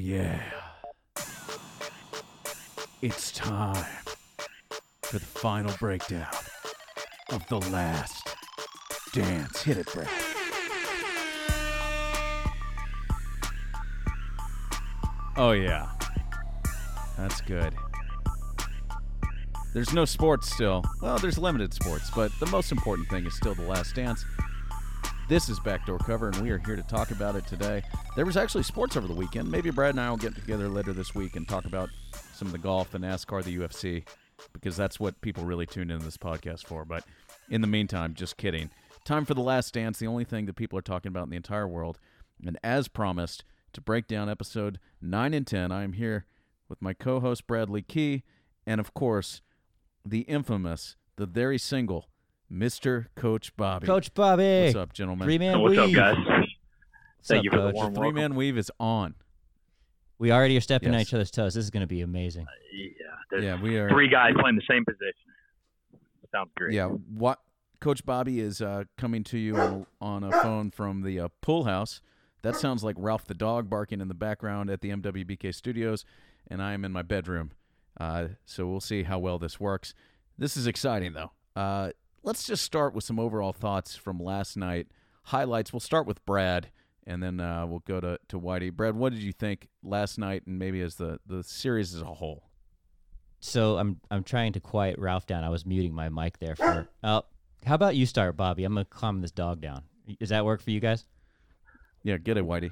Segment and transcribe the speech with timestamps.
[0.00, 0.40] yeah.
[3.02, 3.84] It's time
[5.02, 6.26] for the final breakdown
[7.30, 8.28] of the last
[9.12, 9.62] dance.
[9.62, 10.08] Hit it, Brad.
[15.36, 15.90] Oh, yeah.
[17.16, 17.74] That's good.
[19.74, 20.82] There's no sports still.
[21.00, 24.24] Well, there's limited sports, but the most important thing is still the last dance.
[25.28, 27.82] This is Backdoor Cover, and we are here to talk about it today.
[28.16, 29.50] There was actually sports over the weekend.
[29.50, 31.90] Maybe Brad and I will get together later this week and talk about
[32.34, 34.04] some of the golf, the NASCAR, the UFC,
[34.52, 36.84] because that's what people really tune into this podcast for.
[36.84, 37.04] But
[37.50, 38.70] in the meantime, just kidding.
[39.04, 41.36] Time for the last dance, the only thing that people are talking about in the
[41.36, 41.98] entire world.
[42.44, 46.26] And as promised, to break down episode 9 and 10, I am here
[46.68, 48.24] with my co host Bradley Key,
[48.66, 49.40] and of course,
[50.04, 52.08] the infamous, the very single,
[52.52, 53.06] Mr.
[53.14, 53.86] Coach Bobby.
[53.86, 54.64] Coach Bobby.
[54.64, 55.26] What's up, gentlemen?
[55.26, 55.96] Three man What's up, weave.
[55.96, 56.16] guys?
[57.20, 59.14] What's Thank you for the warm three man weave is on.
[60.18, 61.54] We already are stepping on each other's toes.
[61.54, 62.46] This is going to be amazing.
[62.72, 63.88] Yeah, Yeah, we are.
[63.88, 65.14] three guys playing the same position.
[66.32, 66.74] Sounds great.
[66.74, 67.40] Yeah, what
[67.80, 71.64] Coach Bobby is uh, coming to you on, on a phone from the uh, pool
[71.64, 72.00] house.
[72.42, 76.04] That sounds like Ralph the dog barking in the background at the MWBK studios,
[76.48, 77.52] and I am in my bedroom.
[77.98, 79.92] Uh, so we'll see how well this works.
[80.38, 81.32] This is exciting, though.
[81.56, 81.90] Uh,
[82.22, 84.86] let's just start with some overall thoughts from last night.
[85.24, 85.72] Highlights.
[85.72, 86.70] We'll start with Brad,
[87.10, 88.72] and then uh, we'll go to to Whitey.
[88.72, 92.06] Brad, what did you think last night, and maybe as the the series as a
[92.06, 92.44] whole?
[93.40, 95.44] So I'm I'm trying to quiet Ralph down.
[95.44, 96.88] I was muting my mic there for.
[97.02, 97.22] Oh,
[97.64, 98.64] how about you start, Bobby?
[98.64, 99.82] I'm going to calm this dog down.
[100.18, 101.04] Does that work for you guys?
[102.02, 102.70] Yeah, get it, Whitey.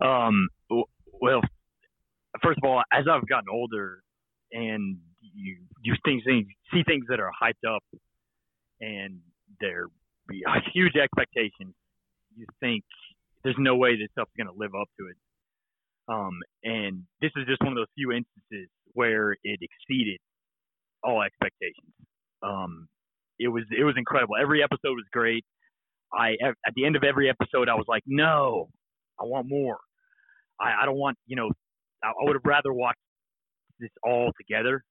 [0.00, 0.48] Um.
[0.68, 1.40] Well,
[2.42, 4.02] first of all, as I've gotten older,
[4.52, 7.82] and you you things things see things that are hyped up,
[8.80, 9.20] and
[9.60, 9.88] they're
[10.28, 11.74] be huge expectations.
[12.36, 12.84] You think
[13.46, 15.16] there's no way this stuff's going to live up to it.
[16.08, 16.34] Um,
[16.64, 20.18] and this is just one of those few instances where it exceeded
[21.04, 21.94] all expectations.
[22.42, 22.88] Um,
[23.38, 24.34] it was it was incredible.
[24.40, 25.44] Every episode was great.
[26.12, 28.68] I at the end of every episode, I was like, no,
[29.20, 29.78] I want more.
[30.60, 31.50] I, I don't want you know,
[32.02, 32.98] I, I would have rather watched
[33.78, 34.82] this all together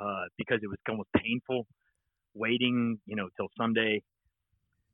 [0.00, 1.66] uh, because it was almost painful
[2.34, 4.02] waiting, you know, till Sunday.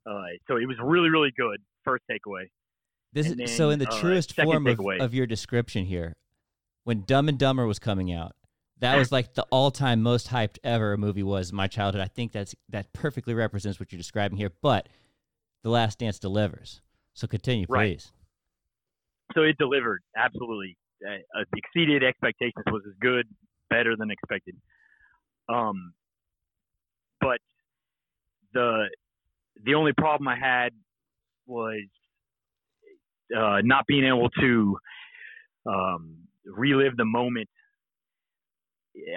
[0.05, 1.57] Uh, so it was really really good.
[1.83, 2.45] First takeaway.
[3.13, 6.15] This And is so in the uh, truest form of, of your description here.
[6.83, 8.33] When Dumb and Dumber was coming out,
[8.79, 12.01] that was like the all-time most hyped ever a movie was in my childhood.
[12.01, 14.51] I think that's that perfectly represents what you're describing here.
[14.61, 14.89] But
[15.61, 16.81] The Last Dance delivers.
[17.13, 17.91] So continue, Right.
[17.99, 18.11] please.
[19.35, 20.75] so it delivered absolutely
[21.07, 23.27] uh, uh, exceeded expectations was as good
[23.69, 24.55] better than expected
[25.49, 25.93] um
[27.21, 27.39] but
[28.53, 28.87] the
[29.63, 30.69] the only problem i had
[31.45, 31.83] was
[33.35, 34.77] uh not being able to
[35.65, 37.49] um relive the moment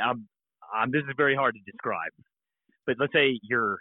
[0.03, 0.27] I'm,
[0.75, 2.13] I'm this is very hard to describe
[2.87, 3.79] but let's say you're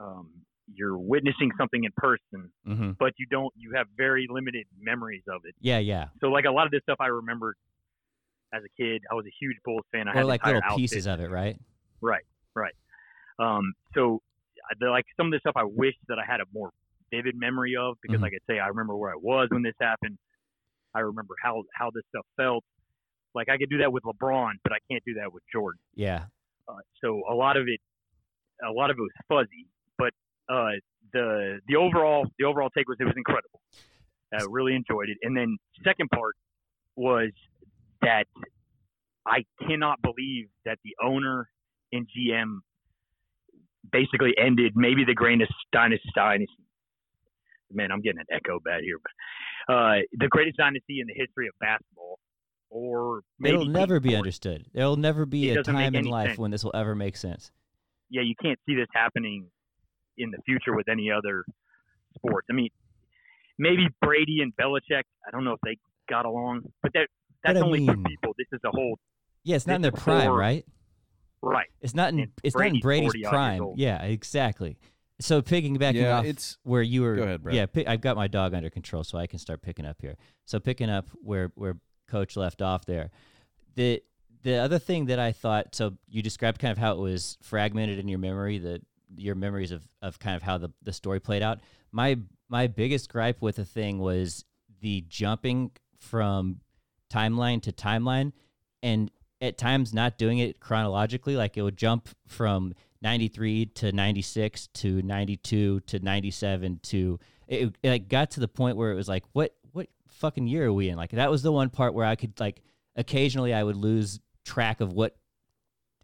[0.00, 0.30] um
[0.74, 2.90] you're witnessing something in person Mm-hmm.
[2.98, 6.08] but you don't you have very limited memories of it Yeah, yeah.
[6.20, 7.56] so like a lot of this stuff i remember
[8.52, 10.76] as a kid i was a huge bulls fan i Or had like the little
[10.76, 11.58] pieces of it, right?
[12.02, 12.74] right right
[13.38, 14.20] um so
[14.80, 16.70] like some of this stuff i wish that i had a more
[17.10, 18.24] vivid memory of because Mhm.
[18.26, 20.18] i could say i remember where i was when this happened
[20.94, 22.64] i remember how how this stuff felt
[23.34, 26.26] like i could do that with lebron but i can't do that with jordan Yeah.
[26.68, 27.80] uh, so a lot of it,
[28.66, 29.66] a lot of it was fuzzy,
[29.96, 30.12] but
[30.48, 30.72] uh,
[31.12, 33.60] the the overall the overall take was it was incredible.
[34.32, 35.16] I really enjoyed it.
[35.22, 36.34] And then second part
[36.96, 37.30] was
[38.02, 38.24] that
[39.24, 41.48] I cannot believe that the owner
[41.92, 42.58] and GM
[43.90, 46.04] basically ended maybe the greatest dynasty.
[47.70, 51.48] Man, I'm getting an echo bad here, but uh, the greatest dynasty in the history
[51.48, 52.18] of basketball,
[52.70, 54.18] or maybe It'll never be sports.
[54.18, 54.66] understood.
[54.72, 56.38] There'll never be It a time in life sense.
[56.38, 57.50] when this will ever make sense.
[58.10, 59.46] yeah, you can't see this happening
[60.16, 61.44] in the future with any other
[62.16, 62.46] sports.
[62.50, 62.70] I mean,
[63.58, 65.02] maybe Brady and Belichick.
[65.26, 65.76] I don't know if they
[66.08, 67.08] got along, but that
[67.44, 68.32] that's only mean- two people.
[68.38, 68.98] This is a whole
[69.44, 70.64] Yeah, it's not in their prime, right?
[71.42, 71.68] right.
[71.82, 73.30] It's not in And it's not in Brady's Brady's 40 odd years
[73.60, 73.72] prime.
[73.76, 74.78] Yeah, exactly.
[75.20, 77.56] So piggybacking Yeah, off it's where you were Go ahead, Brad.
[77.56, 80.16] Yeah, pi- I've got my dog under control so I can start picking up here.
[80.44, 81.76] So picking up where where
[82.08, 83.10] coach left off there.
[83.74, 84.02] The
[84.42, 87.98] the other thing that I thought so you described kind of how it was fragmented
[87.98, 88.80] in your memory, the
[89.16, 91.60] your memories of of kind of how the the story played out.
[91.90, 92.18] My
[92.48, 94.44] my biggest gripe with the thing was
[94.80, 96.60] the jumping from
[97.12, 98.32] timeline to timeline
[98.82, 104.66] and at times not doing it chronologically like it would jump from 93 to 96
[104.74, 109.08] to 92 to 97 to it, it like got to the point where it was
[109.08, 110.96] like what what fucking year are we in?
[110.96, 112.60] Like that was the one part where I could like
[112.96, 115.16] occasionally I would lose track of what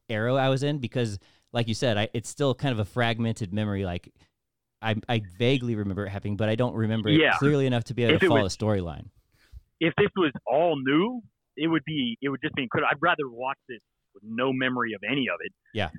[0.08, 1.19] era I was in because,
[1.52, 3.84] like you said, I it's still kind of a fragmented memory.
[3.84, 4.12] Like
[4.80, 8.04] I I vaguely remember it happening, but I don't remember it clearly enough to be
[8.04, 9.06] able If to follow was- a storyline.
[9.80, 11.22] if this was all new,
[11.56, 12.88] it would be it would just be incredible.
[12.90, 13.80] I'd rather watch this
[14.14, 15.52] with no memory of any of it.
[15.72, 15.90] Yeah.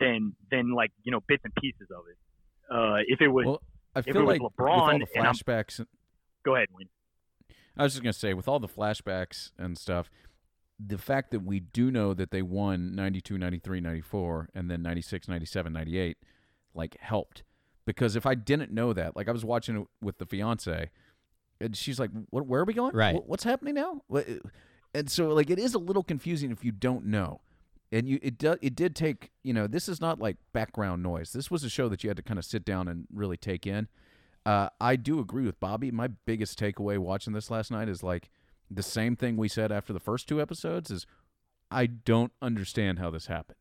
[0.00, 2.16] Than than like you know bits and pieces of it.
[2.74, 3.62] Uh, if it was, Well,
[3.94, 5.84] I it feel was like with all LeBron the and flashbacks,
[6.44, 6.88] go ahead, Wayne.
[7.76, 10.10] I was just gonna say with all the flashbacks and stuff,
[10.84, 15.28] the fact that we do know that they won 92, 93, 94, and then 96,
[15.28, 16.16] 97, 98,
[16.74, 17.42] like helped.
[17.86, 20.90] Because if I didn't know that, like I was watching it with the fiance,
[21.60, 22.46] and she's like, "What?
[22.46, 22.96] Where are we going?
[22.96, 23.14] Right.
[23.26, 24.02] What's happening now?"
[24.94, 27.40] And so, like, it is a little confusing if you don't know.
[27.92, 31.32] And you, it does, it did take, you know, this is not like background noise.
[31.32, 33.66] This was a show that you had to kind of sit down and really take
[33.66, 33.88] in.
[34.46, 35.90] Uh, I do agree with Bobby.
[35.90, 38.30] My biggest takeaway watching this last night is like
[38.70, 41.06] the same thing we said after the first two episodes is
[41.70, 43.58] I don't understand how this happened.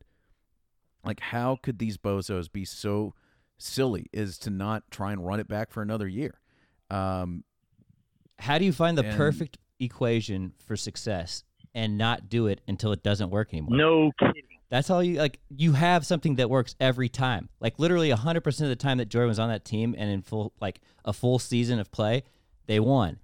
[1.05, 3.13] Like how could these bozos be so
[3.57, 6.39] silly is to not try and run it back for another year?
[6.89, 7.43] Um,
[8.39, 11.43] How do you find the And- perfect equation for success
[11.73, 13.77] and not do it until it doesn't work anymore?
[13.77, 14.43] No kidding.
[14.69, 15.39] That's all you like.
[15.49, 17.49] You have something that works every time.
[17.59, 20.23] Like literally hundred percent of the time that Jordan was on that team and in
[20.23, 22.23] full like a full season of play,
[22.65, 23.19] they won.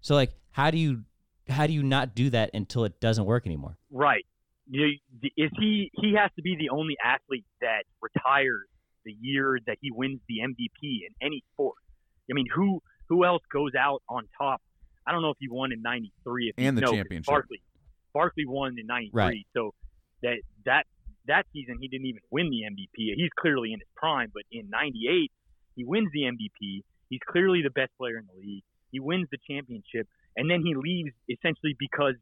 [0.00, 1.04] So like, how do you
[1.48, 3.76] how do you not do that until it doesn't work anymore?
[3.90, 4.24] Right.
[4.66, 4.92] You,
[5.36, 5.90] is he?
[5.92, 8.66] He has to be the only athlete that retires
[9.04, 11.76] the year that he wins the MVP in any sport.
[12.30, 14.62] I mean, who who else goes out on top?
[15.06, 16.48] I don't know if he won in '93.
[16.48, 17.26] If And the no, 'cause championship.
[17.26, 17.62] Barkley,
[18.12, 19.10] Barkley won in '93.
[19.12, 19.46] Right.
[19.52, 19.74] So
[20.22, 20.86] that that
[21.26, 23.14] that season he didn't even win the MVP.
[23.16, 25.30] He's clearly in his prime, but in '98
[25.76, 26.82] he wins the MVP.
[27.10, 28.64] He's clearly the best player in the league.
[28.92, 32.14] He wins the championship, and then he leaves essentially because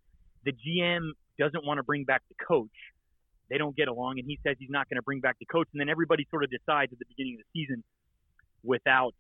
[0.45, 2.71] the GM doesn't want to bring back the coach.
[3.51, 5.69] They don't get along, and he says he's not going to bring back the coach.
[5.73, 7.85] And then everybody sort of decides at the beginning of the season,
[8.63, 9.15] without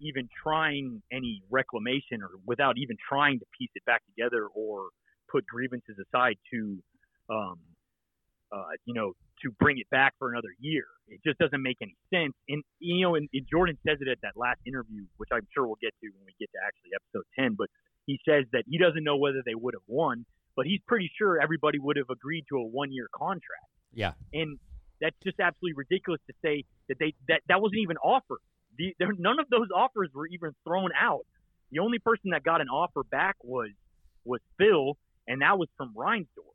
[0.00, 4.88] even trying any reclamation or without even trying to piece it back together or
[5.30, 6.78] put grievances aside to,
[7.30, 7.58] um,
[8.52, 9.12] uh, you know,
[9.42, 10.84] to bring it back for another year.
[11.08, 12.32] It just doesn't make any sense.
[12.48, 15.66] And you know, and, and Jordan says it at that last interview, which I'm sure
[15.66, 17.56] we'll get to when we get to actually episode 10.
[17.58, 17.68] But
[18.06, 20.24] he says that he doesn't know whether they would have won,
[20.56, 23.68] but he's pretty sure everybody would have agreed to a one-year contract.
[23.92, 24.12] Yeah.
[24.32, 24.58] And
[25.00, 28.40] that's just absolutely ridiculous to say that they that that wasn't even offered.
[28.78, 31.26] The, there, none of those offers were even thrown out.
[31.70, 33.70] The only person that got an offer back was
[34.24, 34.96] was Phil,
[35.28, 36.54] and that was from Reinsdorf.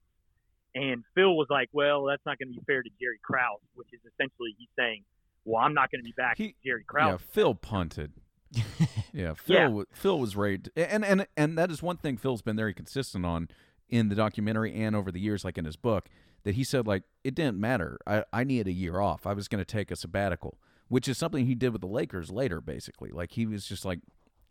[0.75, 3.88] And Phil was like, "Well, that's not going to be fair to Jerry Krause," which
[3.92, 5.04] is essentially he's saying,
[5.45, 7.07] "Well, I'm not going to be back He- to Jerry Krause.
[7.12, 8.13] yeah, Phil punted.
[9.12, 9.56] Yeah, Phil.
[9.80, 9.83] Yeah.
[9.92, 13.25] Phil was ready, to- and and and that is one thing Phil's been very consistent
[13.25, 13.50] on
[13.89, 16.07] in the documentary and over the years, like in his book,
[16.44, 17.98] that he said like it didn't matter.
[18.06, 19.25] I I needed a year off.
[19.25, 22.30] I was going to take a sabbatical, which is something he did with the Lakers
[22.30, 22.59] later.
[22.62, 24.00] Basically, like he was just like,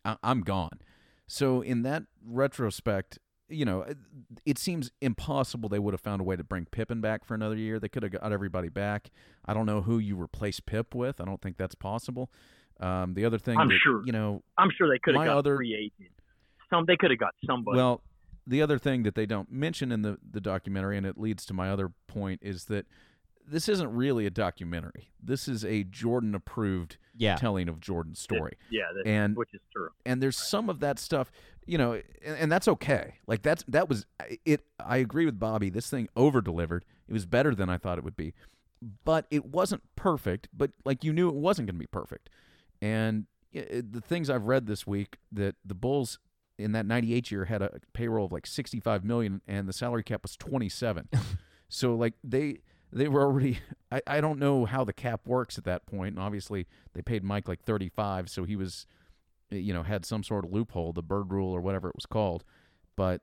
[0.05, 0.81] I- I'm gone.
[1.27, 3.19] So in that retrospect,
[3.51, 3.99] you know, it,
[4.47, 7.57] it seems impossible they would have found a way to bring Pippen back for another
[7.57, 7.79] year.
[7.79, 9.11] They could have got everybody back.
[9.47, 11.21] I don't know who you replace Pip with.
[11.21, 12.31] I don't think that's possible.
[12.81, 14.03] Um, the other thing, I'm that, sure.
[14.07, 16.13] you know, I'm sure they could have got other- free agent.
[16.71, 17.77] Some they could have got somebody.
[17.79, 18.03] well,
[18.47, 21.55] the other thing that they don't mention in the the documentary, and it leads to
[21.55, 22.87] my other point, is that
[23.51, 25.11] this isn't really a documentary.
[25.23, 27.37] This is a Jordan approved Yeah.
[27.37, 28.57] telling of Jordan's story.
[28.71, 29.89] yeah, that, and which is true.
[30.07, 31.31] and there's some of that stuff
[31.67, 31.93] you know
[32.25, 34.07] and, and that's okay like that's that was
[34.47, 37.99] it i agree with bobby this thing over delivered it was better than i thought
[37.99, 38.33] it would be
[39.05, 42.31] but it wasn't perfect but like you knew it wasn't going to be perfect
[42.81, 46.19] and it, the things i've read this week that the bulls
[46.59, 50.23] in that 98 year had a payroll of like 65 million and the salary cap
[50.23, 51.09] was 27
[51.69, 52.61] so like they
[52.93, 53.59] they were already
[53.93, 56.15] I, I don't know how the cap works at that point.
[56.15, 58.87] And obviously they paid mike like 35 so he was
[59.51, 62.45] you know had some sort of loophole the bird rule or whatever it was called.
[62.97, 63.23] But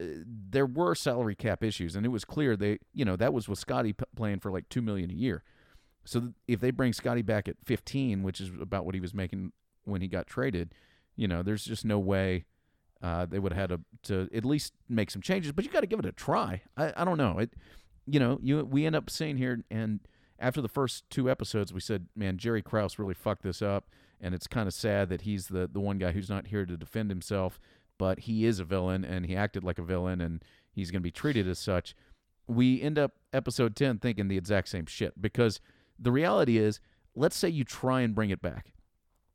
[0.00, 3.48] uh, there were salary cap issues and it was clear they you know that was
[3.48, 5.42] with scottie p- playing for like 2 million a year.
[6.04, 9.14] So th- if they bring scottie back at 15 which is about what he was
[9.14, 9.52] making
[9.84, 10.74] when he got traded
[11.16, 12.44] you know there's just no way
[13.02, 15.52] uh, they would have had to, to at least make some changes.
[15.52, 16.62] But you got to give it a try.
[16.76, 17.38] I, I don't know.
[17.38, 17.54] It
[18.06, 20.00] you know you we end up saying here and
[20.38, 23.88] after the first two episodes we said man jerry krause really fucked this up
[24.20, 26.76] and it's kind of sad that he's the the one guy who's not here to
[26.76, 27.58] defend himself
[28.00, 30.42] but he is a villain and he acted like a villain and
[30.72, 31.94] he's going to be treated as such.
[32.46, 35.60] We end up episode 10 thinking the exact same shit because
[35.98, 36.80] the reality is
[37.14, 38.72] let's say you try and bring it back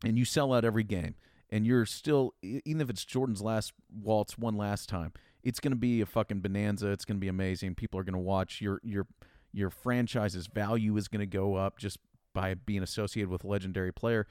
[0.03, 1.13] and you sell out every game
[1.51, 5.13] and you're still even if it's Jordan's last waltz one last time,
[5.45, 6.89] it's going to be a fucking bonanza.
[6.89, 7.75] It's going to be amazing.
[7.75, 9.07] People are going to watch your your
[9.53, 11.99] your franchise's value is going to go up just
[12.33, 14.27] by being associated with a legendary player.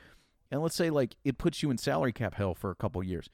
[0.51, 3.31] And let's say like it puts you in salary cap hell for a couple years.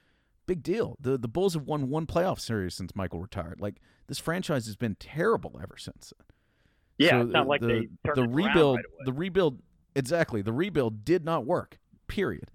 [0.47, 0.97] Big deal.
[1.01, 3.61] The the Bulls have won one playoff series since Michael retired.
[3.61, 6.13] Like this franchise has been terrible ever since.
[6.99, 9.63] Yeah, So it's not like the, they the it rebuild right the rebuild
[9.97, 11.79] exactly the rebuild did not work.
[12.09, 12.51] Period.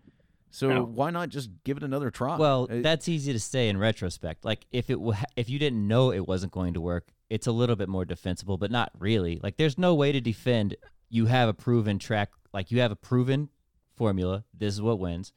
[0.56, 0.84] So No.
[0.86, 2.38] why not just give it another try?
[2.38, 4.46] Well, It- that's easy to say in retrospect.
[4.46, 7.52] Like if it wa- if you didn't know it wasn't going to work, it's a
[7.52, 9.38] little bit more defensible, but not really.
[9.44, 10.78] Like there's no way to defend.
[11.10, 13.50] You have a proven track, like you have a proven
[13.98, 14.46] formula.
[14.54, 15.34] This is what wins,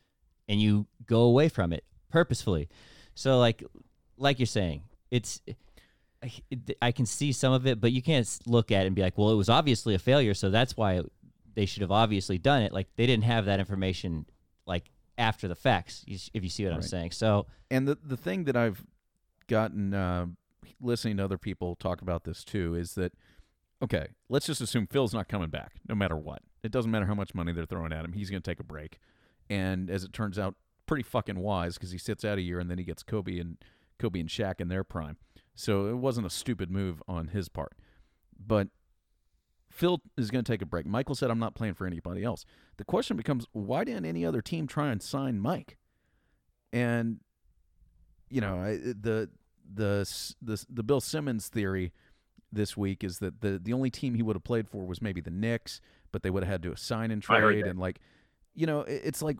[0.46, 2.68] and you go away from it purposefully.
[3.14, 3.64] So like
[4.18, 5.40] like you're saying, it's
[6.22, 6.32] I-
[6.80, 9.18] I can see some of it, but you can't look at it and be like,
[9.18, 11.02] well, it was obviously a failure, so that's why
[11.54, 12.72] they should have obviously done it.
[12.72, 14.26] Like they didn't have that information
[14.66, 16.04] like after the facts.
[16.06, 17.46] If you see what I'm saying, so.
[17.70, 18.84] and the the thing that I've
[19.48, 20.26] gotten uh,
[20.80, 23.12] listening to other people talk about this too is that
[23.82, 26.42] okay, let's just assume Phil's not coming back no matter what.
[26.62, 28.12] It doesn't matter how much money they're throwing at him.
[28.12, 28.98] He's going to take a break,
[29.50, 30.54] and as it turns out,
[30.86, 33.58] pretty fucking wise because he sits out a year and then he gets Kobe and
[33.98, 35.16] Kobe and Shaq in their prime.
[35.54, 37.74] So it wasn't a stupid move on his part,
[38.38, 38.68] but.
[39.78, 40.86] Phil is going to take a break.
[40.86, 42.44] Michael said, I'm not playing for anybody else.
[42.78, 45.76] The question becomes, why didn't any other team try and sign Mike?
[46.72, 47.20] And
[48.28, 49.30] you know, I, the
[49.72, 51.92] the the the Bill Simmons theory
[52.52, 55.20] this week is that the the only team he would have played for was maybe
[55.20, 55.80] the Knicks,
[56.12, 57.38] but they would have had to sign and trade
[57.70, 58.00] and like,
[58.54, 59.38] you know, it- it's like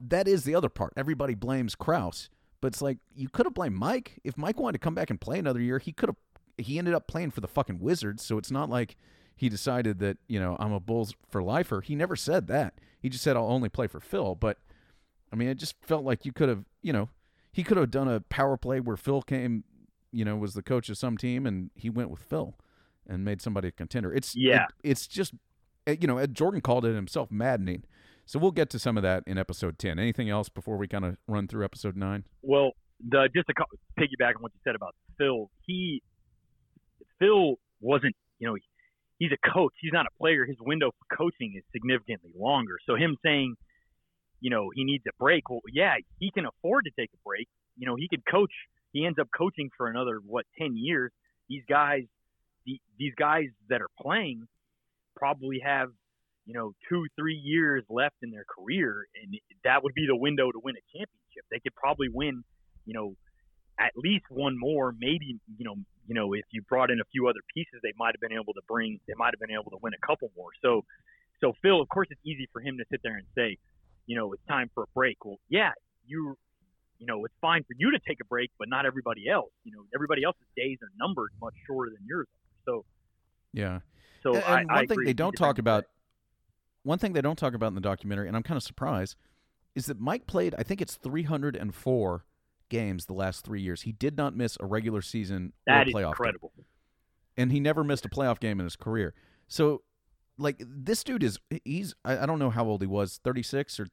[0.00, 0.92] that is the other part.
[0.96, 4.84] Everybody blames Krause, but it's like you could have blamed Mike if Mike wanted to
[4.84, 5.78] come back and play another year.
[5.80, 6.16] He could have.
[6.56, 8.96] He ended up playing for the fucking Wizards, so it's not like
[9.36, 11.80] he decided that you know I'm a Bulls for lifer.
[11.80, 12.74] He never said that.
[13.00, 14.34] He just said I'll only play for Phil.
[14.34, 14.58] But
[15.32, 17.08] I mean, it just felt like you could have, you know,
[17.52, 19.64] he could have done a power play where Phil came,
[20.12, 22.56] you know, was the coach of some team, and he went with Phil
[23.06, 24.12] and made somebody a contender.
[24.14, 24.64] It's Yeah.
[24.82, 25.34] it- it's just,
[25.86, 27.84] uh, you know, Ed Jordan called it himself maddening.
[28.26, 29.98] So we'll get to some of that in episode ten.
[29.98, 32.24] Anything else before we kind of run through episode nine?
[32.40, 32.72] Well,
[33.06, 33.54] the just to
[33.98, 36.02] piggyback on what you said about Phil, he
[37.18, 38.56] Phil wasn't, you know,
[39.24, 39.72] he's a coach.
[39.80, 40.44] He's not a player.
[40.44, 42.76] His window for coaching is significantly longer.
[42.86, 43.54] So him saying,
[44.40, 45.48] you know, he needs a break.
[45.48, 47.48] Well, yeah, he can afford to take a break.
[47.76, 48.52] You know, he could coach.
[48.92, 51.10] He ends up coaching for another what ten years.
[51.48, 52.02] These guys,
[52.66, 54.46] the, these guys that are playing,
[55.16, 55.88] probably have
[56.46, 60.52] you know two, three years left in their career, and that would be the window
[60.52, 61.44] to win a championship.
[61.50, 62.44] They could probably win,
[62.84, 63.14] you know,
[63.80, 64.92] at least one more.
[64.96, 68.14] Maybe you know, you know, if you brought in a few other pieces, they might
[68.14, 69.00] have been able to bring.
[69.06, 70.50] They might have been able to win a couple more.
[70.62, 70.84] So,
[71.40, 73.58] so Phil, of course, it's easy for him to sit there and say,
[74.06, 75.24] you know, it's time for a break.
[75.24, 75.72] Well, yeah,
[76.06, 76.36] you.
[77.00, 79.50] You know, it's fine for you to take a break, but not everybody else.
[79.64, 82.72] You know, everybody else's days are numbered much shorter than yours are.
[82.72, 82.84] So,
[83.52, 83.80] Yeah.
[84.22, 85.84] so and I, and I one thing they don't talk about,
[86.84, 89.16] one thing they don't talk about in the documentary, and I'm kind of surprised,
[89.74, 90.54] is that Mike played.
[90.56, 92.24] I think it's 304
[92.78, 93.82] games the last three years.
[93.82, 96.08] He did not miss a regular season That or playoff game.
[96.08, 96.52] incredible.
[97.36, 99.14] and he never missed a playoff game in his career.
[99.48, 99.82] So,
[100.38, 103.86] like this dude is he's I, don't know how old he was, 36 or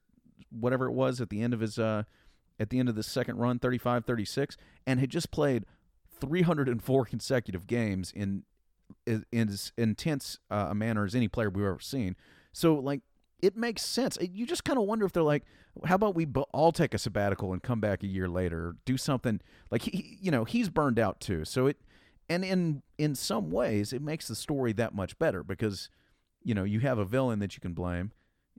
[0.49, 2.03] whatever it was at the end of his uh
[2.59, 4.57] at the end of the second run, 35, 36,
[4.87, 5.65] and had just played
[6.19, 8.43] 304 consecutive games in
[9.07, 12.15] in, in as intense uh, a manner as any player we've ever seen.
[12.53, 13.01] So, like
[13.41, 14.17] it makes sense.
[14.21, 15.43] You just kind of wonder if they're like,
[15.85, 19.39] how about we all take a sabbatical and come back a year later, do something
[19.69, 21.45] like he, you know, he's burned out too.
[21.45, 21.77] So it,
[22.29, 25.89] and in in some ways, it makes the story that much better because,
[26.43, 28.11] you know, you have a villain that you can blame.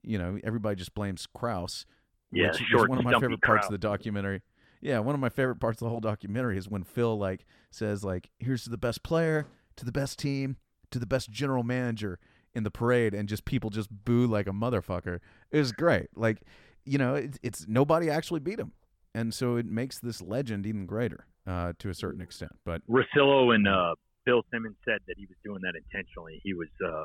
[0.02, 1.86] You know, everybody just blames Krause.
[2.32, 4.42] Yeah, which is short, one of my favorite parts of the documentary.
[4.80, 8.02] Yeah, one of my favorite parts of the whole documentary is when Phil like says
[8.02, 9.46] like, "Here's to the best player,
[9.76, 10.56] to the best team,
[10.90, 12.18] to the best general manager
[12.54, 15.20] in the parade," and just people just boo like a motherfucker.
[15.50, 16.08] It was great.
[16.16, 16.42] Like,
[16.84, 18.72] you know, it, it's nobody actually beat him,
[19.14, 22.52] and so it makes this legend even greater uh, to a certain extent.
[22.64, 23.94] But Russillo and uh,
[24.24, 26.40] Bill Simmons said that he was doing that intentionally.
[26.42, 27.04] He was uh,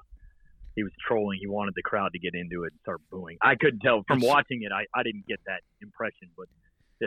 [0.76, 1.40] he was trolling.
[1.40, 3.38] He wanted the crowd to get into it and start booing.
[3.42, 4.72] I couldn't tell from It's- watching it.
[4.72, 6.48] I, I didn't get that impression, but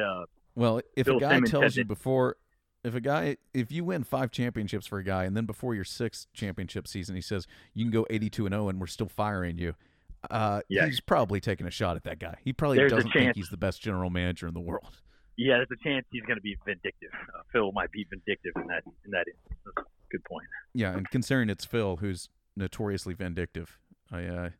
[0.00, 0.24] uh,
[0.56, 2.36] Well, if Bill a guy Simmons tells you before,
[2.84, 5.84] if a guy, if you win five championships for a guy, and then before your
[5.84, 9.58] sixth championship season, he says you can go eighty-two and zero, and we're still firing
[9.58, 9.74] you.
[10.30, 10.86] Uh, Yeah.
[10.86, 12.36] he's probably taking a shot at that guy.
[12.44, 15.00] He probably There's doesn't think he's the best general manager in the world.
[15.36, 17.10] yeah, there's a chance he's going to be vindictive.
[17.14, 19.88] Uh, Phil might be vindictive in that in that instance.
[20.10, 20.46] Good point.
[20.74, 23.78] Yeah, and considering it's Phil, who's notoriously vindictive,
[24.10, 24.50] I, uh,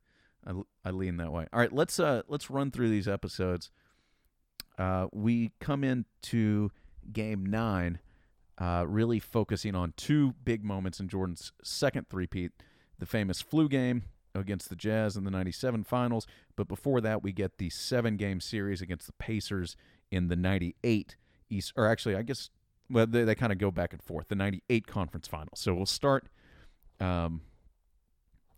[0.47, 0.53] I,
[0.85, 1.47] I lean that way.
[1.53, 3.71] All right, let's uh, let's run through these episodes.
[4.79, 6.71] uh, we come into
[7.13, 7.99] game nine,
[8.61, 12.53] uh, really focusing on two big moments in Jordan's second three-peat,
[12.99, 16.27] the famous flu game against the Jazz in the 97 finals.
[16.57, 19.77] But before that, we get the seven game series against the Pacers
[20.11, 21.17] in the 98
[21.49, 22.51] East, or actually, I guess,
[22.89, 25.59] well, they, they kind of go back and forth, the 98 conference finals.
[25.59, 26.29] So we'll start
[27.01, 27.41] um,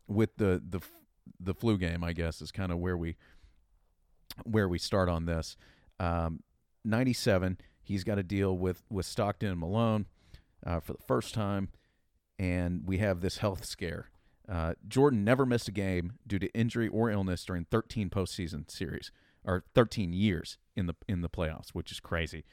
[0.06, 0.80] with the, the,
[1.40, 3.16] the flu game, I guess, is kind of where we,
[4.44, 5.56] where we start on this.
[6.00, 6.40] Um,
[6.84, 10.06] 97, he's got to deal with, with Stockton and Malone
[10.66, 11.68] uh, for the first time.
[12.38, 14.10] And we have this health scare
[14.48, 19.12] uh, Jordan never missed a game due to injury or illness during 13 postseason series
[19.44, 22.44] or 13 years in the in the playoffs, which is crazy.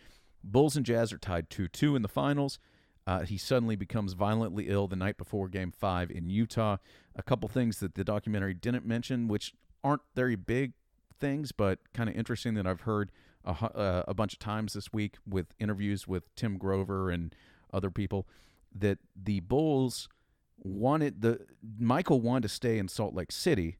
[0.44, 2.60] Bulls and Jazz are tied 2-2 in the finals.
[3.06, 6.78] Uh, he suddenly becomes violently ill the night before Game Five in Utah.
[7.16, 10.74] A couple things that the documentary didn't mention, which aren't very big
[11.20, 13.12] things, but kind of interesting that I've heard
[13.46, 17.34] a, uh, a bunch of times this week with interviews with Tim Grover and
[17.74, 18.28] other people,
[18.76, 20.10] that the Bulls
[20.58, 21.46] wanted the
[21.80, 23.78] Michael wanted to stay in Salt Lake City,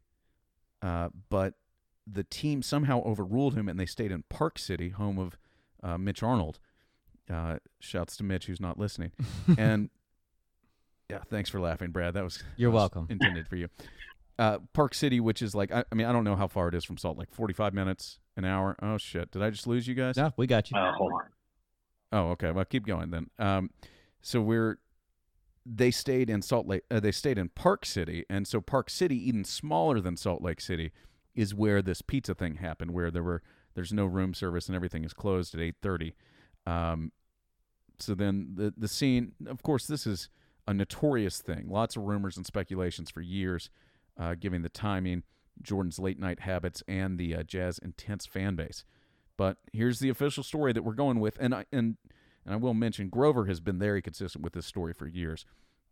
[0.82, 1.56] uh, but
[2.08, 5.38] the team somehow overruled him and they stayed in Park City, home of
[5.84, 6.60] uh, Mitch Arnold.
[7.32, 9.12] Uh, shouts to Mitch who's not listening.
[9.58, 9.92] and
[11.10, 12.16] yeah, thanks for laughing, Brad.
[12.16, 13.08] That was you're that was welcome.
[13.10, 13.68] Intended for you.
[14.40, 16.76] Uh, Park City, which is like I, I, mean I don't know how far it
[16.76, 17.30] is from Salt Lake.
[17.32, 18.76] Forty five minutes, an hour.
[18.82, 19.30] Oh shit!
[19.32, 20.18] Did I just lose you guys?
[20.18, 20.78] No, we got you.
[20.78, 21.30] Uh, hold on.
[22.12, 22.52] Oh, okay.
[22.52, 23.30] Well, keep going then.
[23.38, 23.70] Um,
[24.22, 24.80] so we're
[25.66, 26.84] they stayed in Salt Lake.
[26.90, 30.62] Uh, they stayed in Park City, and so Park City, even smaller than Salt Lake
[30.62, 30.92] City,
[31.36, 32.92] is where this pizza thing happened.
[32.92, 33.44] Where there were
[33.76, 36.16] there's no room service and everything is closed at eight thirty.
[36.66, 37.12] Um,
[38.00, 40.30] so then the the scene, of course, this is
[40.68, 41.68] a notorious thing.
[41.70, 43.70] Lots of rumors and speculations for years,
[44.20, 45.24] uh, giving the timing,
[45.62, 48.84] Jordan's late night habits, and the uh, Jazz intense fan base.
[49.38, 51.98] But here's the official story that we're going with, and I and
[52.46, 55.46] and I will mention Grover has been very consistent with this story for years.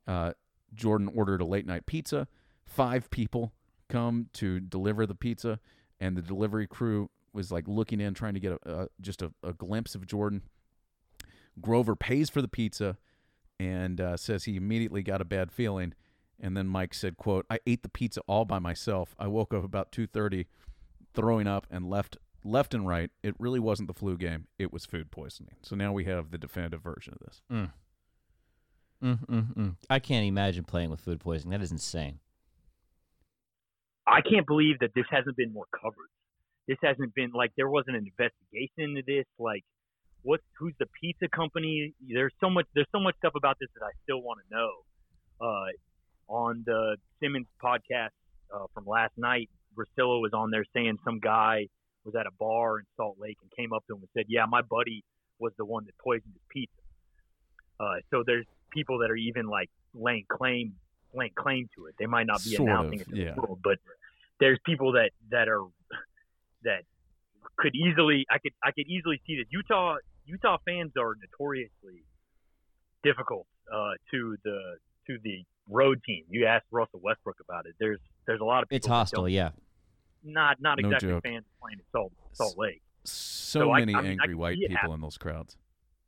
[0.08, 0.34] Uh,
[0.74, 2.28] Jordan ordered a late night pizza.
[2.66, 3.54] Five people
[3.90, 5.60] come to deliver the pizza,
[6.00, 9.32] and the delivery crew was like looking in, trying to get a, a just a,
[9.44, 10.42] a, glimpse of Jordan.
[11.62, 12.98] Grover pays for the pizza
[13.60, 15.94] and uh, says he immediately got a bad feeling.
[16.40, 19.16] And then Mike said, "quote I ate the pizza all by myself.
[19.18, 20.48] I woke up about two thirty,
[21.14, 24.86] throwing up, and left left and right, it really wasn't the flu game; it was
[24.86, 25.56] food poisoning.
[25.62, 27.42] So now we have the definitive version of this.
[27.52, 27.72] Mm.
[29.04, 29.76] Mm, mm, mm.
[29.90, 31.52] I can't imagine playing with food poisoning.
[31.52, 32.20] That is insane.
[34.08, 36.10] I can't believe that this hasn't been more covered.
[36.68, 39.26] This hasn't been like there wasn't an investigation into this.
[39.38, 39.64] Like,
[40.24, 40.40] what?
[40.58, 41.94] Who's the pizza company?
[42.02, 42.66] There's so much.
[42.74, 44.72] There's so much stuff about this that I still want to know.
[45.40, 45.72] Uh,
[46.28, 48.10] on the Simmons podcast
[48.54, 51.68] uh, from last night, Russillo was on there saying some guy
[52.04, 54.46] was at a bar in Salt Lake and came up to him and said, "Yeah,
[54.48, 55.04] my buddy
[55.40, 56.74] was the one that poisoned his pizza."
[57.80, 60.74] Uh, so there's people that are even like laying claim
[61.14, 61.96] laying claim to it.
[62.00, 63.34] They might not be sort announcing of, it to yeah.
[63.36, 63.78] the world, but
[64.40, 65.64] there's people that that are
[66.64, 66.84] that
[67.58, 72.04] could easily I could I could easily see that Utah Utah fans are notoriously
[73.04, 76.24] difficult uh, to the to the road team.
[76.30, 77.76] You asked Russell Westbrook about it.
[77.80, 79.50] There's there's a lot of people it's hostile, yeah
[80.24, 81.24] not not no exactly joke.
[81.24, 82.82] fans playing at Salt Salt Lake.
[83.06, 84.94] So, So many I mean, I angry can white people happen.
[84.94, 85.58] in those crowds.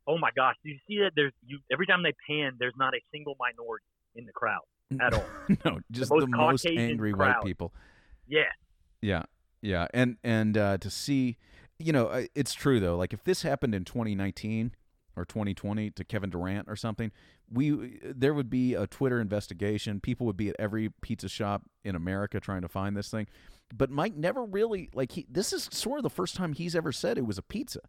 [0.06, 1.12] Oh my gosh, do you see that?
[1.14, 4.62] There's you every time they pan, there's not a single minority in the crowd
[5.00, 5.24] at all.
[5.64, 7.72] no, just most the most Caucasian angry white people.
[8.28, 8.42] Yeah,
[9.00, 9.22] Yeah,
[9.62, 11.36] yeah, and and uh, to see,
[11.78, 12.96] you know, uh, it's true though.
[12.96, 14.72] Like if this happened in 2019
[15.20, 17.12] or 2020 to Kevin Durant or something,
[17.52, 20.00] we there would be a Twitter investigation.
[20.00, 23.26] People would be at every pizza shop in America trying to find this thing.
[23.74, 25.26] But Mike never really like he.
[25.30, 27.80] This is sort of the first time he's ever said it was a pizza.